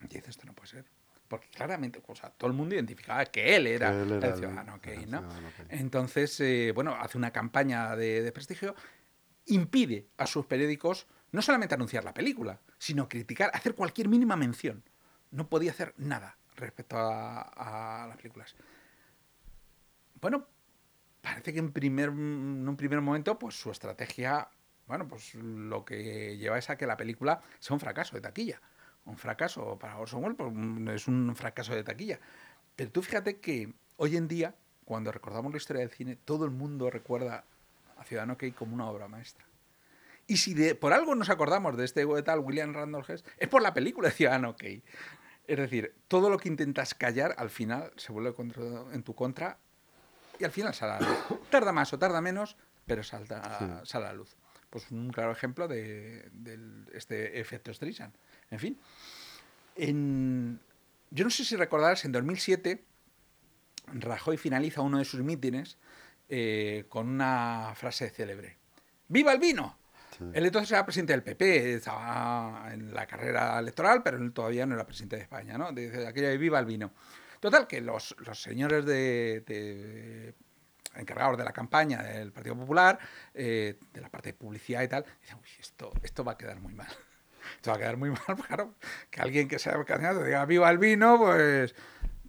Y 0.00 0.08
dice, 0.08 0.30
esto 0.30 0.46
no 0.46 0.52
puede 0.52 0.68
ser 0.68 0.97
porque 1.28 1.48
claramente, 1.48 2.02
o 2.06 2.14
sea, 2.14 2.30
todo 2.30 2.50
el 2.50 2.56
mundo 2.56 2.74
identificaba 2.74 3.24
que 3.26 3.54
él 3.54 3.66
era, 3.66 3.90
el 3.90 4.20
ciudadano 4.36 4.80
Kane, 4.80 5.06
¿no? 5.06 5.28
Entonces, 5.68 6.40
eh, 6.40 6.72
bueno, 6.74 6.96
hace 6.98 7.18
una 7.18 7.30
campaña 7.30 7.94
de, 7.94 8.30
prestigio, 8.32 8.74
impide 9.46 10.08
a 10.16 10.26
sus 10.26 10.46
periódicos 10.46 11.06
no 11.30 11.42
solamente 11.42 11.74
anunciar 11.74 12.04
la 12.04 12.14
película, 12.14 12.60
sino 12.78 13.08
criticar, 13.08 13.50
hacer 13.52 13.74
cualquier 13.74 14.08
mínima 14.08 14.36
mención. 14.36 14.82
No 15.30 15.48
podía 15.48 15.72
hacer 15.72 15.94
nada 15.98 16.38
respecto 16.56 16.96
a, 16.98 18.06
las 18.08 18.16
películas. 18.16 18.56
Bueno, 20.20 20.46
parece 21.20 21.52
que 21.52 21.58
en, 21.58 21.72
primer, 21.72 22.08
en 22.08 22.66
un 22.66 22.76
primer 22.76 23.00
momento, 23.02 23.38
pues 23.38 23.54
su 23.60 23.70
estrategia 23.70 24.48
bueno, 24.88 25.06
pues 25.06 25.34
lo 25.34 25.84
que 25.84 26.38
lleva 26.38 26.56
es 26.56 26.70
a 26.70 26.78
que 26.78 26.86
la 26.86 26.96
película 26.96 27.42
sea 27.58 27.74
un 27.74 27.80
fracaso 27.80 28.16
de 28.16 28.22
taquilla. 28.22 28.58
Un 29.08 29.16
fracaso 29.16 29.78
para 29.78 29.98
Orson 29.98 30.22
Welles, 30.22 30.36
pues, 30.36 30.94
es 30.94 31.08
un 31.08 31.34
fracaso 31.34 31.74
de 31.74 31.82
taquilla. 31.82 32.20
Pero 32.76 32.90
tú 32.90 33.02
fíjate 33.02 33.40
que 33.40 33.72
hoy 33.96 34.16
en 34.16 34.28
día, 34.28 34.54
cuando 34.84 35.10
recordamos 35.10 35.52
la 35.52 35.58
historia 35.58 35.80
del 35.80 35.90
cine, 35.90 36.16
todo 36.16 36.44
el 36.44 36.50
mundo 36.50 36.90
recuerda 36.90 37.44
a 37.96 38.04
Ciudadano 38.04 38.36
Kane 38.36 38.52
como 38.52 38.74
una 38.74 38.88
obra 38.88 39.08
maestra. 39.08 39.44
Y 40.26 40.36
si 40.36 40.52
de, 40.54 40.74
por 40.74 40.92
algo 40.92 41.14
nos 41.14 41.30
acordamos 41.30 41.76
de 41.76 41.86
este 41.86 42.06
tal 42.22 42.40
William 42.40 42.74
Randolph 42.74 43.08
Hearst, 43.08 43.26
es 43.38 43.48
por 43.48 43.62
la 43.62 43.72
película 43.72 44.08
de 44.08 44.14
Ciudadano 44.14 44.56
Kane. 44.56 44.82
Es 45.46 45.56
decir, 45.56 45.94
todo 46.06 46.28
lo 46.28 46.38
que 46.38 46.48
intentas 46.48 46.94
callar 46.94 47.34
al 47.38 47.48
final 47.48 47.90
se 47.96 48.12
vuelve 48.12 48.34
en 48.92 49.02
tu 49.02 49.14
contra 49.14 49.58
y 50.38 50.44
al 50.44 50.50
final 50.50 50.74
sale 50.74 50.92
a 50.92 51.00
la 51.00 51.08
luz. 51.08 51.40
Tarda 51.50 51.72
más 51.72 51.92
o 51.94 51.98
tarda 51.98 52.20
menos, 52.20 52.56
pero 52.86 53.02
salta, 53.02 53.82
sale 53.84 54.04
a 54.04 54.08
la 54.08 54.14
luz. 54.14 54.36
Pues 54.70 54.90
un 54.90 55.10
claro 55.10 55.32
ejemplo 55.32 55.66
de, 55.66 56.30
este 56.92 57.40
efecto 57.40 57.72
Streisand. 57.72 58.14
En 58.50 58.58
fin, 58.58 58.78
yo 61.10 61.24
no 61.24 61.30
sé 61.30 61.44
si 61.44 61.56
recordarás, 61.56 62.04
en 62.04 62.12
2007 62.12 62.84
Rajoy 63.94 64.36
finaliza 64.36 64.82
uno 64.82 64.98
de 64.98 65.04
sus 65.04 65.20
mítines 65.20 65.78
eh, 66.28 66.84
con 66.88 67.08
una 67.08 67.72
frase 67.74 68.10
célebre. 68.10 68.58
¡Viva 69.08 69.32
el 69.32 69.38
vino! 69.38 69.76
Él 70.32 70.46
entonces 70.46 70.72
era 70.72 70.84
presidente 70.84 71.12
del 71.12 71.22
PP, 71.22 71.74
estaba 71.74 72.70
en 72.72 72.92
la 72.92 73.06
carrera 73.06 73.56
electoral, 73.60 74.02
pero 74.02 74.16
él 74.16 74.32
todavía 74.32 74.66
no 74.66 74.74
era 74.74 74.84
presidente 74.84 75.14
de 75.14 75.22
España, 75.22 75.56
¿no? 75.56 75.70
Dice 75.70 76.08
aquella 76.08 76.30
de 76.30 76.38
viva 76.38 76.58
el 76.58 76.66
vino. 76.66 76.92
Total, 77.38 77.68
que 77.68 77.80
los, 77.80 78.16
señores 78.32 78.84
de, 78.84 80.34
encargados 80.96 81.38
de 81.38 81.44
la 81.44 81.52
campaña 81.52 82.02
del 82.02 82.32
Partido 82.32 82.56
Popular, 82.56 82.98
eh, 83.32 83.78
de 83.92 84.00
la 84.00 84.08
parte 84.08 84.30
de 84.30 84.34
publicidad 84.34 84.82
y 84.82 84.88
tal, 84.88 85.04
dicen, 85.22 85.38
uy, 85.40 85.48
esto, 85.60 85.92
esto 86.02 86.24
va 86.24 86.32
a 86.32 86.36
quedar 86.36 86.58
muy 86.58 86.74
mal. 86.74 86.88
Esto 87.56 87.70
va 87.70 87.76
a 87.76 87.78
quedar 87.78 87.96
muy 87.96 88.10
mal, 88.28 88.36
claro, 88.46 88.74
que 89.10 89.20
alguien 89.20 89.48
que 89.48 89.58
sea 89.58 89.82
candidato 89.84 90.24
diga 90.24 90.44
viva 90.44 90.70
el 90.70 90.78
vino, 90.78 91.18
pues... 91.18 91.74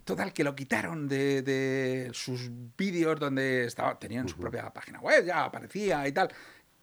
Total, 0.02 0.32
que 0.32 0.42
lo 0.42 0.56
quitaron 0.56 1.06
de, 1.06 2.10
sus 2.14 2.50
vídeos 2.76 3.20
donde 3.20 3.66
estaba, 3.66 3.96
tenían 3.96 4.28
su 4.28 4.38
propia 4.38 4.72
página 4.72 4.98
web, 4.98 5.24
ya 5.24 5.44
aparecía 5.44 6.08
y 6.08 6.12
tal 6.12 6.32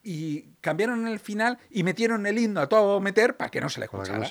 y 0.10 0.54
cambiaron 0.62 1.06
el 1.06 1.20
final 1.20 1.60
y 1.70 1.84
metieron 1.84 2.26
el 2.26 2.38
himno 2.38 2.62
a 2.62 2.70
todo 2.70 3.02
meter 3.02 3.36
para 3.36 3.52
que 3.52 3.60
no 3.60 3.68
se 3.68 3.82
le 3.82 3.88
escuchara. 3.88 4.26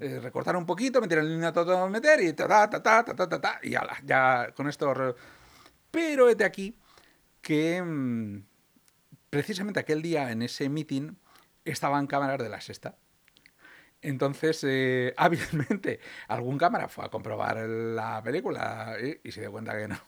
Eh, 0.00 0.18
recortaron 0.20 0.62
un 0.62 0.66
poquito, 0.66 1.00
metieron 1.00 1.26
el 1.26 1.34
himno 1.34 1.46
a 1.46 1.52
todo 1.52 1.88
meter 1.88 2.20
y 2.20 2.32
ta 2.32 2.48
ta 2.48 2.68
ta 2.68 3.04
ta 3.04 3.14
ta 3.14 3.28
ta 3.28 3.40
ta, 3.40 3.60
y 3.62 3.70
ya 3.70 4.52
con 4.56 4.68
esto. 4.68 5.14
Pero 5.92 6.28
es 6.28 6.36
de 6.36 6.44
aquí 6.44 6.76
que 7.40 7.80
mm, 7.80 8.42
precisamente 9.30 9.78
aquel 9.78 10.02
día 10.02 10.32
en 10.32 10.42
ese 10.42 10.68
meeting 10.68 11.14
estaban 11.64 12.08
cámaras 12.08 12.38
de 12.38 12.48
la 12.48 12.60
sexta. 12.60 12.96
Entonces, 14.02 14.64
eh, 14.64 15.14
hábilmente, 15.18 16.00
algún 16.28 16.58
cámara 16.58 16.88
fue 16.88 17.04
a 17.04 17.08
comprobar 17.08 17.56
la 17.58 18.22
película 18.22 18.96
y, 19.02 19.28
y 19.28 19.32
se 19.32 19.40
dio 19.40 19.52
cuenta 19.52 19.76
que 19.76 19.88
no. 19.88 19.98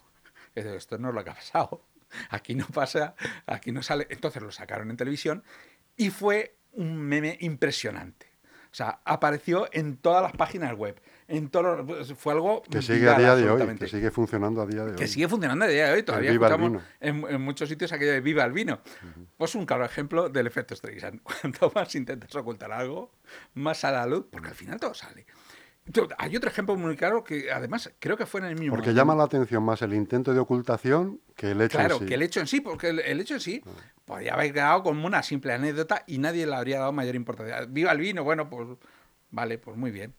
Esto 0.55 0.99
no 0.99 1.09
es 1.09 1.15
lo 1.15 1.25
que 1.25 1.31
ha 1.31 1.35
pasado 1.35 1.87
aquí 2.31 2.55
no 2.55 2.67
pasa, 2.67 3.15
aquí 3.47 3.73
no 3.73 3.83
sale. 3.83 4.07
Entonces 4.11 4.43
lo 4.43 4.53
sacaron 4.53 4.91
en 4.91 4.97
televisión 4.97 5.43
y 5.97 6.11
fue 6.11 6.57
un 6.73 7.01
meme 7.01 7.37
impresionante. 7.41 8.27
O 8.71 8.75
sea, 8.75 9.01
apareció 9.05 9.69
en 9.73 9.99
todas 9.99 10.23
las 10.23 10.33
páginas 10.33 10.75
web. 10.75 11.01
En 11.33 11.49
todo, 11.49 11.87
pues, 11.87 12.13
fue 12.13 12.35
algo 12.35 12.63
que 12.63 12.83
sigue 12.83 13.09
a 13.09 13.19
día 13.19 13.35
de 13.35 13.49
hoy, 13.49 13.77
que 13.77 13.89
sigue 13.89 14.11
funcionando 14.11 14.61
a 14.61 14.67
día 14.67 14.85
de 14.85 14.91
hoy. 14.91 14.97
Que 14.97 15.09
sigue 15.09 15.29
funcionando 15.29 15.65
a 15.65 15.69
día 15.69 15.87
de 15.87 15.93
hoy. 15.95 16.03
Todavía 16.03 16.31
escuchamos 16.31 16.83
en, 17.01 17.41
muchos 17.41 17.71
sitios 17.71 17.91
aquello 17.91 18.13
de 18.13 18.21
viva 18.21 18.45
el 18.45 18.53
vino. 18.53 18.81
Pues 19.39 19.55
un 19.55 19.65
claro 19.65 19.87
ejemplo 19.87 20.29
del 20.29 20.47
efecto 20.47 20.77
Streisand. 20.77 21.23
Cuanto 21.41 21.73
más 21.75 21.95
intentas 21.95 22.35
ocultar 22.37 22.71
algo, 22.71 23.13
más 23.55 23.83
a 23.85 23.93
la 23.93 24.05
luz, 24.05 24.27
porque 24.31 24.49
al 24.49 24.55
final 24.55 24.79
todo 24.79 24.93
sale. 24.93 25.25
Hay 26.19 26.37
otro 26.37 26.51
ejemplo 26.51 26.77
muy 26.77 26.97
claro 26.97 27.25
que 27.25 27.51
además 27.51 27.91
creo 27.99 28.19
que 28.19 28.27
fue 28.27 28.41
en 28.41 28.47
el 28.49 28.57
mismo. 28.57 28.77
Porque 28.77 28.93
llama 28.93 29.15
la 29.15 29.25
atención 29.25 29.65
más 29.65 29.81
el 29.81 29.95
intento 29.95 30.35
de 30.35 30.39
ocultación 30.39 31.21
que 31.35 31.53
el 31.53 31.63
hecho 31.63 31.79
en 31.79 31.85
sí. 31.85 31.89
Claro, 31.89 32.07
que 32.07 32.15
el 32.15 32.23
hecho 32.23 32.41
en 32.41 32.47
sí, 32.47 32.61
porque 32.61 32.91
el, 32.91 33.21
hecho 33.21 33.35
en 33.35 33.41
sí 33.41 33.63
ah. 33.67 33.71
podría 34.05 34.35
haber 34.35 34.53
quedado 34.53 34.83
como 34.83 35.07
una 35.07 35.23
simple 35.23 35.55
anécdota 35.55 36.05
y 36.07 36.19
nadie 36.19 36.47
le 36.47 36.55
habría 36.55 36.79
dado 36.79 36.93
mayor 36.93 37.17
importancia. 37.17 37.65
Viva 37.69 37.91
el 37.91 37.99
vino, 37.99 38.23
bueno, 38.23 38.51
pues 38.51 38.69
vale, 39.31 39.57
pues 39.57 39.77
muy 39.79 39.91
bien. 39.91 40.15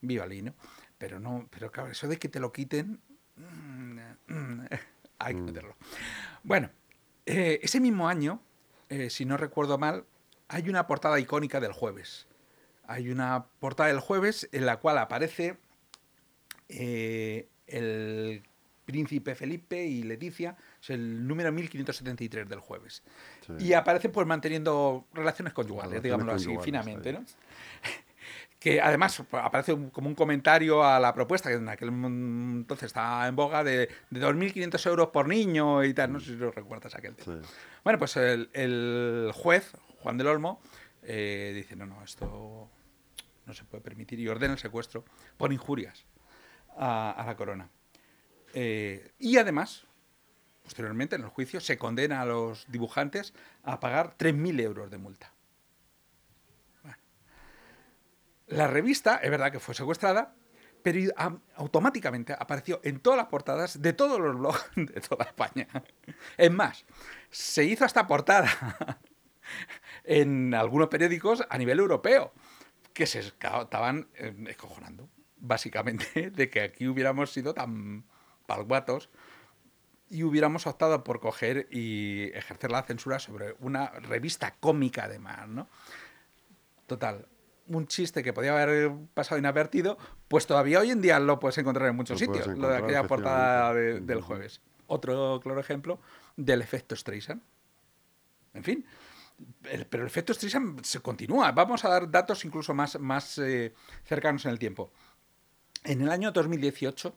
Viva 0.00 0.24
el 0.24 0.30
vino. 0.30 0.54
Pero 0.98 1.18
no, 1.18 1.48
pero 1.50 1.70
claro, 1.70 1.90
eso 1.90 2.08
de 2.08 2.18
que 2.18 2.28
te 2.28 2.40
lo 2.40 2.52
quiten, 2.52 3.00
mm, 3.36 3.98
hay 5.18 5.34
que 5.34 5.40
mm. 5.40 5.44
meterlo. 5.44 5.76
Bueno, 6.42 6.70
eh, 7.26 7.60
ese 7.62 7.80
mismo 7.80 8.08
año, 8.08 8.40
eh, 8.88 9.10
si 9.10 9.24
no 9.24 9.36
recuerdo 9.36 9.78
mal, 9.78 10.04
hay 10.48 10.68
una 10.68 10.86
portada 10.86 11.18
icónica 11.20 11.60
del 11.60 11.72
jueves 11.72 12.26
hay 12.90 13.08
una 13.08 13.46
portada 13.60 13.88
del 13.88 14.00
jueves 14.00 14.48
en 14.50 14.66
la 14.66 14.80
cual 14.80 14.98
aparece 14.98 15.56
eh, 16.68 17.46
el 17.68 18.42
príncipe 18.84 19.36
Felipe 19.36 19.84
y 19.84 20.02
Leticia, 20.02 20.56
es 20.82 20.90
el 20.90 21.24
número 21.28 21.52
1573 21.52 22.48
del 22.48 22.58
jueves. 22.58 23.04
Y 23.60 23.74
aparece 23.74 24.08
pues 24.08 24.26
manteniendo 24.26 25.06
relaciones 25.14 25.52
conyugales, 25.52 26.02
digámoslo 26.02 26.32
así, 26.32 26.52
finamente, 26.64 27.12
¿no? 27.12 27.24
Que 28.60 28.78
además 28.78 29.20
aparece 29.32 29.74
como 29.90 30.08
un 30.08 30.14
comentario 30.14 30.84
a 30.84 31.00
la 31.00 31.14
propuesta 31.14 31.48
que 31.48 31.56
en 31.56 31.68
aquel 31.70 31.88
entonces 31.88 32.88
estaba 32.88 33.26
en 33.26 33.34
boga 33.34 33.64
de, 33.64 33.88
2.500 34.12 34.86
euros 34.86 35.08
por 35.08 35.26
niño 35.26 35.82
y 35.82 35.94
tal, 35.94 36.12
no 36.12 36.20
sé 36.20 36.26
si 36.26 36.36
lo 36.36 36.52
recuerdas 36.52 36.94
aquel 36.94 37.16
tema. 37.16 37.40
Bueno, 37.82 37.98
pues 37.98 38.18
el, 38.18 39.30
juez, 39.34 39.72
Juan 40.02 40.18
del 40.18 40.26
Olmo, 40.26 40.60
eh, 41.02 41.52
dice, 41.54 41.74
no, 41.74 41.86
no, 41.86 42.04
esto 42.04 42.68
no 43.46 43.54
se 43.54 43.64
puede 43.64 43.82
permitir, 43.82 44.20
y 44.20 44.28
ordena 44.28 44.52
el 44.52 44.58
secuestro 44.58 45.06
por 45.38 45.54
injurias 45.54 46.04
a, 46.76 47.24
la 47.26 47.36
corona. 47.36 47.70
Eh, 48.52 49.12
y 49.18 49.38
además, 49.38 49.86
posteriormente 50.62 51.16
en 51.16 51.22
el 51.22 51.28
juicio, 51.28 51.60
se 51.60 51.78
condena 51.78 52.20
a 52.20 52.26
los 52.26 52.66
dibujantes 52.70 53.32
a 53.62 53.80
pagar 53.80 54.18
3.000 54.18 54.60
euros 54.60 54.90
de 54.90 54.98
multa. 54.98 55.32
La 58.50 58.66
revista, 58.66 59.16
es 59.22 59.30
verdad 59.30 59.52
que 59.52 59.60
fue 59.60 59.74
secuestrada, 59.74 60.34
pero 60.82 61.00
automáticamente 61.54 62.32
apareció 62.32 62.80
en 62.82 62.98
todas 62.98 63.16
las 63.16 63.26
portadas 63.28 63.80
de 63.80 63.92
todos 63.92 64.18
los 64.18 64.36
blogs 64.36 64.70
de 64.76 65.00
toda 65.00 65.24
España. 65.24 65.68
Es 66.36 66.50
más, 66.50 66.84
se 67.30 67.64
hizo 67.64 67.84
esta 67.84 68.08
portada 68.08 68.48
en 70.04 70.52
algunos 70.52 70.88
periódicos 70.88 71.44
a 71.48 71.58
nivel 71.58 71.78
europeo 71.78 72.32
que 72.92 73.06
se 73.06 73.20
estaban 73.20 74.08
eh, 74.14 74.34
escojonando, 74.48 75.08
básicamente, 75.36 76.30
de 76.34 76.50
que 76.50 76.62
aquí 76.62 76.88
hubiéramos 76.88 77.32
sido 77.32 77.54
tan 77.54 78.04
palguatos 78.46 79.10
y 80.08 80.24
hubiéramos 80.24 80.66
optado 80.66 81.04
por 81.04 81.20
coger 81.20 81.68
y 81.70 82.32
ejercer 82.34 82.72
la 82.72 82.82
censura 82.82 83.20
sobre 83.20 83.54
una 83.60 83.90
revista 83.90 84.56
cómica 84.58 85.04
además, 85.04 85.46
¿no? 85.46 85.68
Total, 86.88 87.28
un 87.70 87.86
chiste 87.86 88.22
que 88.22 88.32
podía 88.32 88.60
haber 88.60 88.92
pasado 89.14 89.38
inadvertido, 89.38 89.96
pues 90.28 90.46
todavía 90.46 90.80
hoy 90.80 90.90
en 90.90 91.00
día 91.00 91.18
lo 91.20 91.38
puedes 91.38 91.56
encontrar 91.58 91.88
en 91.88 91.96
muchos 91.96 92.18
sitios, 92.18 92.46
lo 92.46 92.68
de 92.68 92.76
aquella 92.76 93.04
portada 93.04 93.72
del 93.72 94.20
jueves. 94.20 94.60
Otro 94.86 95.40
claro 95.42 95.60
ejemplo 95.60 96.00
del 96.36 96.62
efecto 96.62 96.96
Streisand. 96.96 97.40
En 98.54 98.64
fin, 98.64 98.84
pero 99.88 100.02
el 100.02 100.08
efecto 100.08 100.34
Streisand 100.34 100.82
se 100.82 101.00
continúa. 101.00 101.52
Vamos 101.52 101.84
a 101.84 101.88
dar 101.88 102.10
datos 102.10 102.44
incluso 102.44 102.74
más, 102.74 102.98
más 102.98 103.38
eh, 103.38 103.72
cercanos 104.04 104.44
en 104.46 104.50
el 104.50 104.58
tiempo. 104.58 104.90
En 105.84 106.00
el 106.02 106.10
año 106.10 106.32
2018, 106.32 107.14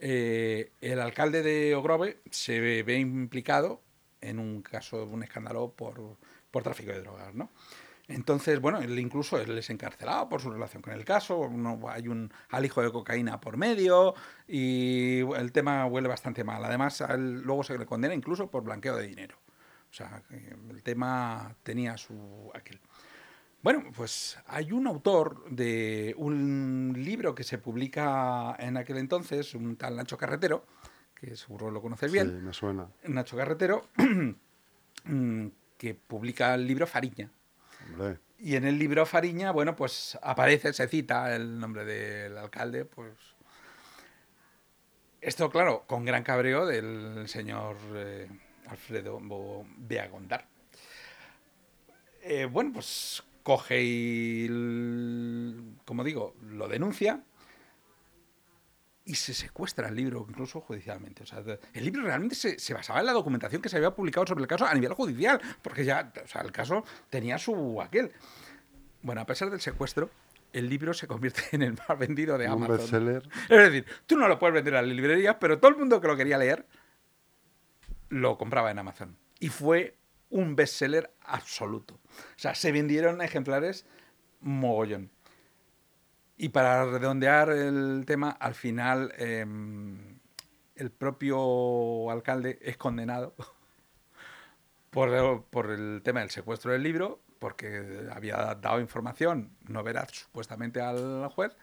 eh, 0.00 0.72
el 0.80 1.00
alcalde 1.00 1.42
de 1.42 1.76
Ogrove 1.76 2.18
se 2.30 2.82
ve 2.82 2.98
implicado 2.98 3.80
en 4.20 4.38
un 4.38 4.62
caso, 4.62 5.04
un 5.04 5.22
escándalo 5.22 5.72
por, 5.72 6.16
por 6.50 6.62
tráfico 6.62 6.92
de 6.92 7.00
drogas, 7.00 7.34
¿no? 7.34 7.50
Entonces, 8.08 8.60
bueno, 8.60 8.80
él 8.80 8.98
incluso 8.98 9.38
él 9.38 9.56
es 9.56 9.70
encarcelado 9.70 10.28
por 10.28 10.40
su 10.40 10.50
relación 10.50 10.82
con 10.82 10.92
el 10.92 11.04
caso, 11.04 11.48
hay 11.88 12.08
un 12.08 12.32
alijo 12.50 12.82
de 12.82 12.90
cocaína 12.90 13.40
por 13.40 13.56
medio 13.56 14.14
y 14.46 15.20
el 15.20 15.52
tema 15.52 15.86
huele 15.86 16.08
bastante 16.08 16.44
mal. 16.44 16.64
Además, 16.64 17.02
luego 17.16 17.62
se 17.62 17.78
le 17.78 17.86
condena 17.86 18.14
incluso 18.14 18.50
por 18.50 18.64
blanqueo 18.64 18.96
de 18.96 19.06
dinero. 19.06 19.36
O 19.90 19.94
sea, 19.94 20.22
el 20.30 20.82
tema 20.82 21.54
tenía 21.62 21.96
su 21.96 22.50
aquel. 22.54 22.80
Bueno, 23.62 23.84
pues 23.94 24.38
hay 24.46 24.72
un 24.72 24.88
autor 24.88 25.48
de 25.48 26.14
un 26.18 26.94
libro 26.96 27.34
que 27.34 27.44
se 27.44 27.58
publica 27.58 28.56
en 28.58 28.76
aquel 28.76 28.96
entonces, 28.96 29.54
un 29.54 29.76
tal 29.76 29.94
Nacho 29.94 30.18
Carretero, 30.18 30.66
que 31.14 31.36
seguro 31.36 31.70
lo 31.70 31.80
conoces 31.80 32.10
bien. 32.10 32.28
Sí, 32.28 32.44
me 32.44 32.52
suena. 32.52 32.88
Nacho 33.04 33.36
Carretero, 33.36 33.86
que 35.78 35.94
publica 35.94 36.54
el 36.54 36.66
libro 36.66 36.88
Fariña. 36.88 37.30
Y 38.38 38.56
en 38.56 38.64
el 38.64 38.78
libro 38.78 39.06
Fariña, 39.06 39.52
bueno, 39.52 39.76
pues 39.76 40.18
aparece, 40.22 40.72
se 40.72 40.88
cita 40.88 41.34
el 41.34 41.58
nombre 41.58 41.84
del 41.84 42.36
alcalde, 42.38 42.84
pues... 42.84 43.12
Esto, 45.20 45.50
claro, 45.50 45.84
con 45.86 46.04
gran 46.04 46.22
cabreo 46.24 46.66
del 46.66 47.28
señor... 47.28 47.76
Eh, 47.94 48.28
Alfredo 48.72 49.20
Beagondar. 49.76 50.46
Eh, 52.22 52.46
bueno, 52.46 52.72
pues 52.74 53.22
coge 53.42 53.80
y, 53.82 54.46
como 55.84 56.04
digo, 56.04 56.36
lo 56.42 56.68
denuncia 56.68 57.22
y 59.12 59.14
se 59.14 59.34
secuestra 59.34 59.88
el 59.88 59.94
libro, 59.94 60.24
incluso 60.26 60.62
judicialmente. 60.62 61.24
O 61.24 61.26
sea, 61.26 61.44
el 61.74 61.84
libro 61.84 62.02
realmente 62.02 62.34
se, 62.34 62.58
se, 62.58 62.72
basaba 62.72 63.00
en 63.00 63.04
la 63.04 63.12
documentación 63.12 63.60
que 63.60 63.68
se 63.68 63.76
había 63.76 63.94
publicado 63.94 64.26
sobre 64.26 64.40
el 64.40 64.48
caso 64.48 64.64
a 64.64 64.72
nivel 64.72 64.94
judicial, 64.94 65.38
porque 65.60 65.84
ya, 65.84 66.10
o 66.24 66.26
sea, 66.26 66.40
el 66.40 66.50
caso 66.50 66.82
tenía 67.10 67.36
su 67.36 67.82
aquel. 67.82 68.10
Bueno, 69.02 69.20
a 69.20 69.26
pesar 69.26 69.50
del 69.50 69.60
secuestro, 69.60 70.08
el 70.54 70.66
libro 70.66 70.94
se 70.94 71.06
convierte 71.06 71.42
en 71.52 71.60
el 71.60 71.74
más 71.74 71.98
vendido 71.98 72.38
de 72.38 72.46
Amazon. 72.46 72.70
Un 72.70 72.78
bestseller. 72.78 73.28
Es 73.50 73.58
decir, 73.58 73.86
tú 74.06 74.16
no 74.16 74.28
lo 74.28 74.38
puedes 74.38 74.54
vender 74.54 74.76
a 74.76 74.80
las 74.80 74.90
librerías, 74.90 75.36
pero 75.38 75.58
todo 75.58 75.70
el 75.70 75.76
mundo 75.76 76.00
que 76.00 76.08
lo 76.08 76.16
quería 76.16 76.38
leer 76.38 76.66
lo 78.08 78.38
compraba 78.38 78.70
en 78.70 78.78
Amazon. 78.78 79.18
Y 79.40 79.50
fue 79.50 79.98
un 80.30 80.56
bestseller 80.56 81.12
absoluto. 81.20 81.96
O 81.96 82.38
sea, 82.38 82.54
se 82.54 82.72
vendieron 82.72 83.20
ejemplares 83.20 83.84
mogollón. 84.40 85.10
Y 86.42 86.48
para 86.48 86.84
redondear 86.86 87.50
el 87.50 88.02
tema, 88.04 88.30
al 88.30 88.56
final 88.56 89.14
em, 89.16 90.18
el 90.74 90.90
propio 90.90 92.10
alcalde 92.10 92.58
es 92.62 92.76
condenado 92.76 93.32
por, 94.90 95.70
el 95.70 96.00
tema 96.02 96.18
del 96.18 96.30
secuestro 96.30 96.72
del 96.72 96.82
libro, 96.82 97.20
porque 97.38 98.08
había 98.12 98.56
dado 98.56 98.80
información 98.80 99.56
no 99.68 99.84
veraz 99.84 100.10
supuestamente 100.10 100.80
al 100.80 101.28
juez 101.28 101.56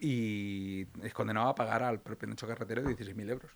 y 0.00 0.86
es 1.02 1.12
condenado 1.12 1.48
a 1.48 1.54
pagar 1.54 1.82
al 1.82 2.00
propio 2.00 2.28
Nacho 2.28 2.46
Carretero 2.46 2.82
16.000 2.82 3.30
euros. 3.30 3.50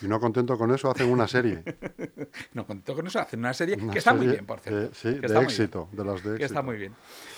Y 0.00 0.06
no 0.06 0.20
contento 0.20 0.56
con 0.56 0.72
eso, 0.72 0.90
hacen 0.90 1.10
una 1.10 1.26
serie. 1.26 1.62
no 2.54 2.66
contento 2.66 2.94
con 2.94 3.06
eso, 3.06 3.18
hacen 3.18 3.40
una 3.40 3.52
serie 3.52 3.76
que 3.76 3.98
está 3.98 4.14
muy 4.14 4.28
bien, 4.28 4.46
por 4.46 4.60
cierto. 4.60 4.94
sí, 4.94 5.14
de 5.14 5.40
éxito, 5.40 5.88
de 5.92 6.04
las 6.04 6.14
de 6.22 6.30
éxito. 6.30 6.36
Que 6.36 6.44
está 6.44 6.62
muy 6.62 6.76
bien. 6.76 6.94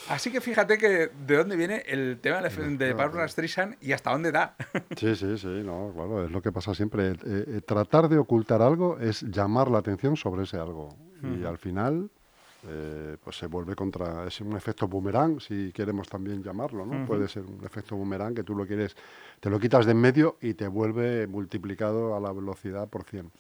Así 0.09 0.31
que 0.31 0.41
fíjate 0.41 0.79
que 0.79 1.11
de 1.27 1.37
dónde 1.37 1.57
viene 1.57 1.83
el 1.87 2.19
tema 2.21 2.43
de, 2.43 2.77
de 2.77 2.93
Barbara 2.93 3.27
Streisand 3.27 3.77
y 3.81 3.93
hasta 3.93 4.13
dónde 4.13 4.33
da. 4.33 4.55
sí, 4.97 5.17
sí, 5.17 5.39
sí, 5.39 5.63
no, 5.65 5.93
claro, 5.95 6.25
es 6.25 6.31
lo 6.31 6.43
que 6.43 6.53
pasa 6.53 6.75
siempre. 6.75 7.13
Eh, 7.13 7.17
eh, 7.25 7.61
tratar 7.67 8.09
de 8.09 8.19
ocultar 8.19 8.63
algo 8.63 8.99
es 8.99 9.23
llamar 9.23 9.71
la 9.71 9.79
atención 9.79 10.17
sobre 10.17 10.45
ese 10.45 10.59
algo. 10.59 10.97
Y 11.23 11.45
al 11.45 11.57
final 11.57 12.11
eh, 12.65 13.17
pues 13.23 13.37
se 13.37 13.47
vuelve 13.47 13.75
contra, 13.75 14.27
es 14.27 14.41
un 14.41 14.57
efecto 14.57 14.87
boomerang, 14.87 15.41
si 15.41 15.73
queremos 15.73 16.09
también 16.09 16.43
llamarlo, 16.43 16.87
¿no? 16.87 17.07
Puede 17.07 17.29
ser 17.29 17.45
un 17.45 17.65
efecto 17.65 17.97
boomerang 17.97 18.35
que 18.35 18.45
tú 18.45 18.55
lo 18.55 18.67
quieres, 18.67 18.97
te 19.41 19.51
lo 19.51 19.59
quitas 19.59 19.87
de 19.87 19.93
en 19.93 19.99
medio 19.99 20.39
y 20.41 20.55
te 20.55 20.69
vuelve 20.69 21.27
multiplicado 21.27 22.17
a 22.17 22.21
la 22.21 22.33
velocidad 22.33 22.89
por 22.89 23.05
100. 23.05 23.31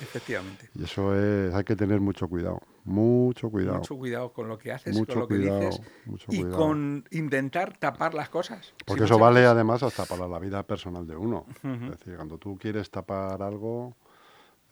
Efectivamente. 0.00 0.70
Y 0.74 0.84
eso 0.84 1.14
es, 1.14 1.54
hay 1.54 1.64
que 1.64 1.76
tener 1.76 2.00
mucho 2.00 2.26
cuidado, 2.28 2.60
mucho 2.84 3.50
cuidado. 3.50 3.78
Mucho 3.78 3.96
cuidado 3.96 4.32
con 4.32 4.48
lo 4.48 4.58
que 4.58 4.72
haces, 4.72 4.96
con 5.06 5.18
lo 5.18 5.28
que 5.28 5.36
dices 5.36 5.80
y 6.28 6.42
con 6.44 7.04
intentar 7.10 7.76
tapar 7.76 8.14
las 8.14 8.28
cosas. 8.28 8.74
Porque 8.84 9.04
eso 9.04 9.18
vale 9.18 9.44
además 9.44 9.82
hasta 9.82 10.04
para 10.04 10.26
la 10.26 10.38
vida 10.38 10.62
personal 10.64 11.06
de 11.06 11.16
uno. 11.16 11.46
Es 11.62 11.98
decir, 11.98 12.16
cuando 12.16 12.38
tú 12.38 12.58
quieres 12.58 12.90
tapar 12.90 13.40
algo, 13.42 13.94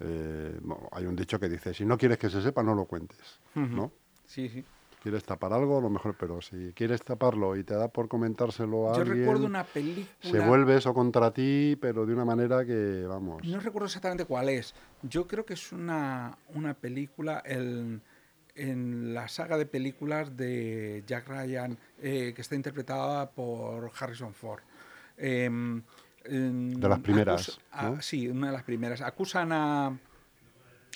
eh, 0.03 0.61
hay 0.93 1.07
un 1.07 1.17
dicho 1.17 1.39
que 1.39 1.49
dice, 1.49 1.73
si 1.73 1.85
no 1.85 1.97
quieres 1.97 2.19
que 2.19 2.29
se 2.29 2.43
sepa, 2.43 2.63
no 2.63 2.75
lo 2.75 2.85
cuentes, 2.85 3.41
¿no? 3.55 3.93
Sí, 4.27 4.49
sí. 4.49 4.65
Quieres 5.03 5.25
tapar 5.25 5.53
algo, 5.53 5.81
lo 5.81 5.91
mejor, 5.91 6.15
pero 6.17 6.41
si 6.41 6.73
quieres 6.77 7.03
taparlo 7.03 7.57
y 7.57 7.65
te 7.65 7.75
da 7.75 7.89
por 7.89 8.07
comentárselo 8.07 8.89
a 8.89 8.95
Yo 8.95 9.01
alguien... 9.01 9.19
recuerdo 9.19 9.47
una 9.47 9.65
película... 9.65 10.07
Se 10.21 10.39
vuelve 10.39 10.77
eso 10.77 10.95
contra 10.95 11.33
ti, 11.33 11.77
pero 11.81 12.07
de 12.07 12.13
una 12.15 12.25
manera 12.25 12.65
que, 12.65 13.05
vamos... 13.09 13.45
No 13.45 13.59
recuerdo 13.59 13.87
exactamente 13.87 14.27
cuál 14.27 14.49
es. 14.49 14.77
Yo 15.03 15.27
creo 15.27 15.45
que 15.45 15.55
es 15.55 15.73
una, 15.73 16.39
una 16.55 16.75
película 16.75 17.43
en, 17.45 18.01
en 18.55 19.13
la 19.13 19.27
saga 19.27 19.59
de 19.59 19.67
películas 19.67 20.37
de 20.37 21.03
Jack 21.05 21.27
Ryan, 21.29 21.77
eh, 22.01 22.33
que 22.33 22.41
está 22.41 22.55
interpretada 22.55 23.29
por 23.29 23.91
Harrison 23.99 24.33
Ford. 24.33 24.63
Eh, 25.17 25.51
de 26.25 26.89
las 26.89 27.01
primeras. 27.01 27.61
sí, 28.01 28.29
una 28.29 28.49
de 28.49 28.53
las 28.53 28.63
primeras. 28.63 29.01
Acusan 29.01 29.53
a, 29.53 29.99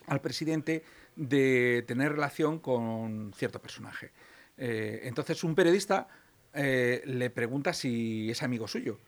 al 0.06 0.20
presidente 0.20 0.84
de 1.16 1.84
tener 1.86 2.12
relación 2.12 2.58
con 2.58 3.32
cierto 3.34 3.60
personaje. 3.60 4.12
Eh, 4.58 5.00
entonces 5.04 5.42
un 5.44 5.54
periodista 5.54 6.08
eh, 6.52 7.02
le 7.04 7.30
pregunta 7.30 7.72
si 7.72 8.30
es 8.30 8.42
amigo 8.42 8.68
suyo. 8.68 8.98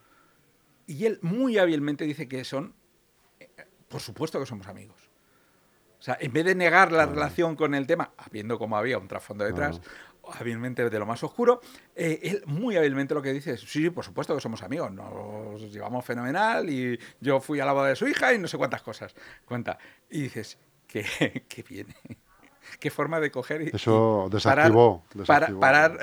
Y 0.86 1.04
él 1.04 1.18
muy 1.22 1.58
hábilmente 1.58 2.04
dice 2.04 2.28
que 2.28 2.44
son, 2.44 2.74
eh, 3.38 3.48
por 3.88 4.00
supuesto 4.00 4.40
que 4.40 4.46
somos 4.46 4.66
amigos. 4.66 4.96
O 5.98 6.02
sea, 6.02 6.16
en 6.20 6.32
vez 6.32 6.44
de 6.44 6.54
negar 6.54 6.92
la 6.92 7.06
relación 7.06 7.56
con 7.56 7.74
el 7.74 7.86
tema, 7.86 8.12
habiendo 8.16 8.58
como 8.58 8.76
había 8.76 8.98
un 8.98 9.08
trasfondo 9.08 9.44
detrás, 9.44 9.80
hábilmente 10.32 10.88
de 10.88 10.98
lo 10.98 11.06
más 11.06 11.22
oscuro, 11.22 11.60
eh, 11.94 12.20
él 12.22 12.42
muy 12.46 12.76
hábilmente 12.76 13.14
lo 13.14 13.22
que 13.22 13.32
dice 13.32 13.52
es, 13.52 13.60
sí, 13.60 13.90
por 13.90 14.04
supuesto 14.04 14.34
que 14.34 14.40
somos 14.40 14.62
amigos, 14.62 14.92
nos 14.92 15.72
llevamos 15.72 16.04
fenomenal 16.04 16.68
y 16.68 16.98
yo 17.20 17.40
fui 17.40 17.60
a 17.60 17.64
la 17.64 17.72
boda 17.72 17.88
de 17.88 17.96
su 17.96 18.06
hija 18.06 18.32
y 18.34 18.38
no 18.38 18.48
sé 18.48 18.58
cuántas 18.58 18.82
cosas. 18.82 19.14
Cuenta. 19.44 19.78
Y 20.10 20.22
dices, 20.22 20.58
que, 20.86 21.04
que 21.48 21.62
viene. 21.62 21.94
Qué 22.80 22.90
forma 22.90 23.18
de 23.20 23.30
coger 23.30 23.62
y, 23.62 23.70
Eso 23.74 24.28
desactivó, 24.30 25.04
parar, 25.26 25.58
parar 25.58 25.98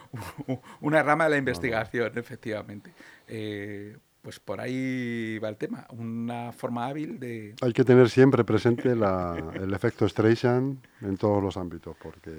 una 0.80 1.02
rama 1.02 1.24
de 1.24 1.30
la 1.30 1.36
investigación, 1.36 2.12
efectivamente. 2.16 2.92
Eh, 3.26 3.96
pues 4.22 4.40
por 4.40 4.60
ahí 4.60 5.38
va 5.38 5.48
el 5.48 5.56
tema, 5.56 5.86
una 5.90 6.52
forma 6.52 6.86
hábil 6.86 7.20
de... 7.20 7.54
Hay 7.62 7.72
que 7.72 7.84
tener 7.84 8.10
siempre 8.10 8.44
presente 8.44 8.90
el 8.90 9.74
efecto 9.74 10.08
Streisand 10.08 10.78
en 11.02 11.16
todos 11.16 11.42
los 11.42 11.56
ámbitos, 11.56 11.96
porque 12.02 12.32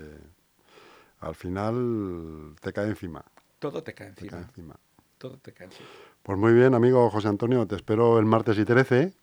al 1.20 1.36
final 1.36 2.56
te 2.62 2.74
cae 2.74 2.88
encima. 2.88 3.24
Todo 3.60 3.84
te 3.84 3.94
cae 3.94 4.08
encima. 4.08 4.78
Todo 5.18 5.38
te 5.38 5.54
cae 5.54 5.68
encima. 5.68 5.90
Pues 6.24 6.38
muy 6.38 6.54
bien, 6.54 6.74
amigo 6.74 7.10
José 7.10 7.28
Antonio, 7.28 7.66
te 7.68 7.76
espero 7.76 8.20
el 8.20 8.26
martes 8.26 8.58
y 8.58 8.66
13. 8.66 9.14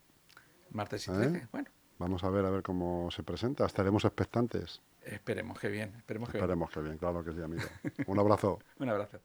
Martes 0.71 1.07
y 1.07 1.11
13, 1.11 1.37
¿Eh? 1.37 1.47
bueno. 1.51 1.69
Vamos 1.99 2.23
a 2.23 2.29
ver 2.29 2.45
a 2.45 2.51
ver 2.51 2.61
cómo 2.61 3.09
se 3.09 3.23
presenta. 3.23 3.65
Estaremos 3.65 4.05
expectantes. 4.05 4.81
Esperemos 5.01 5.59
que 5.59 5.69
bien. 5.69 5.95
Esperemos 5.97 6.29
que 6.29 6.37
esperemos 6.37 6.69
que 6.69 6.81
bien, 6.81 6.97
claro 6.97 7.23
que 7.23 7.33
sí, 7.33 7.41
amigo. 7.41 7.63
Un 8.05 8.19
abrazo. 8.19 8.59
Un 8.79 8.89
abrazo. 8.89 9.19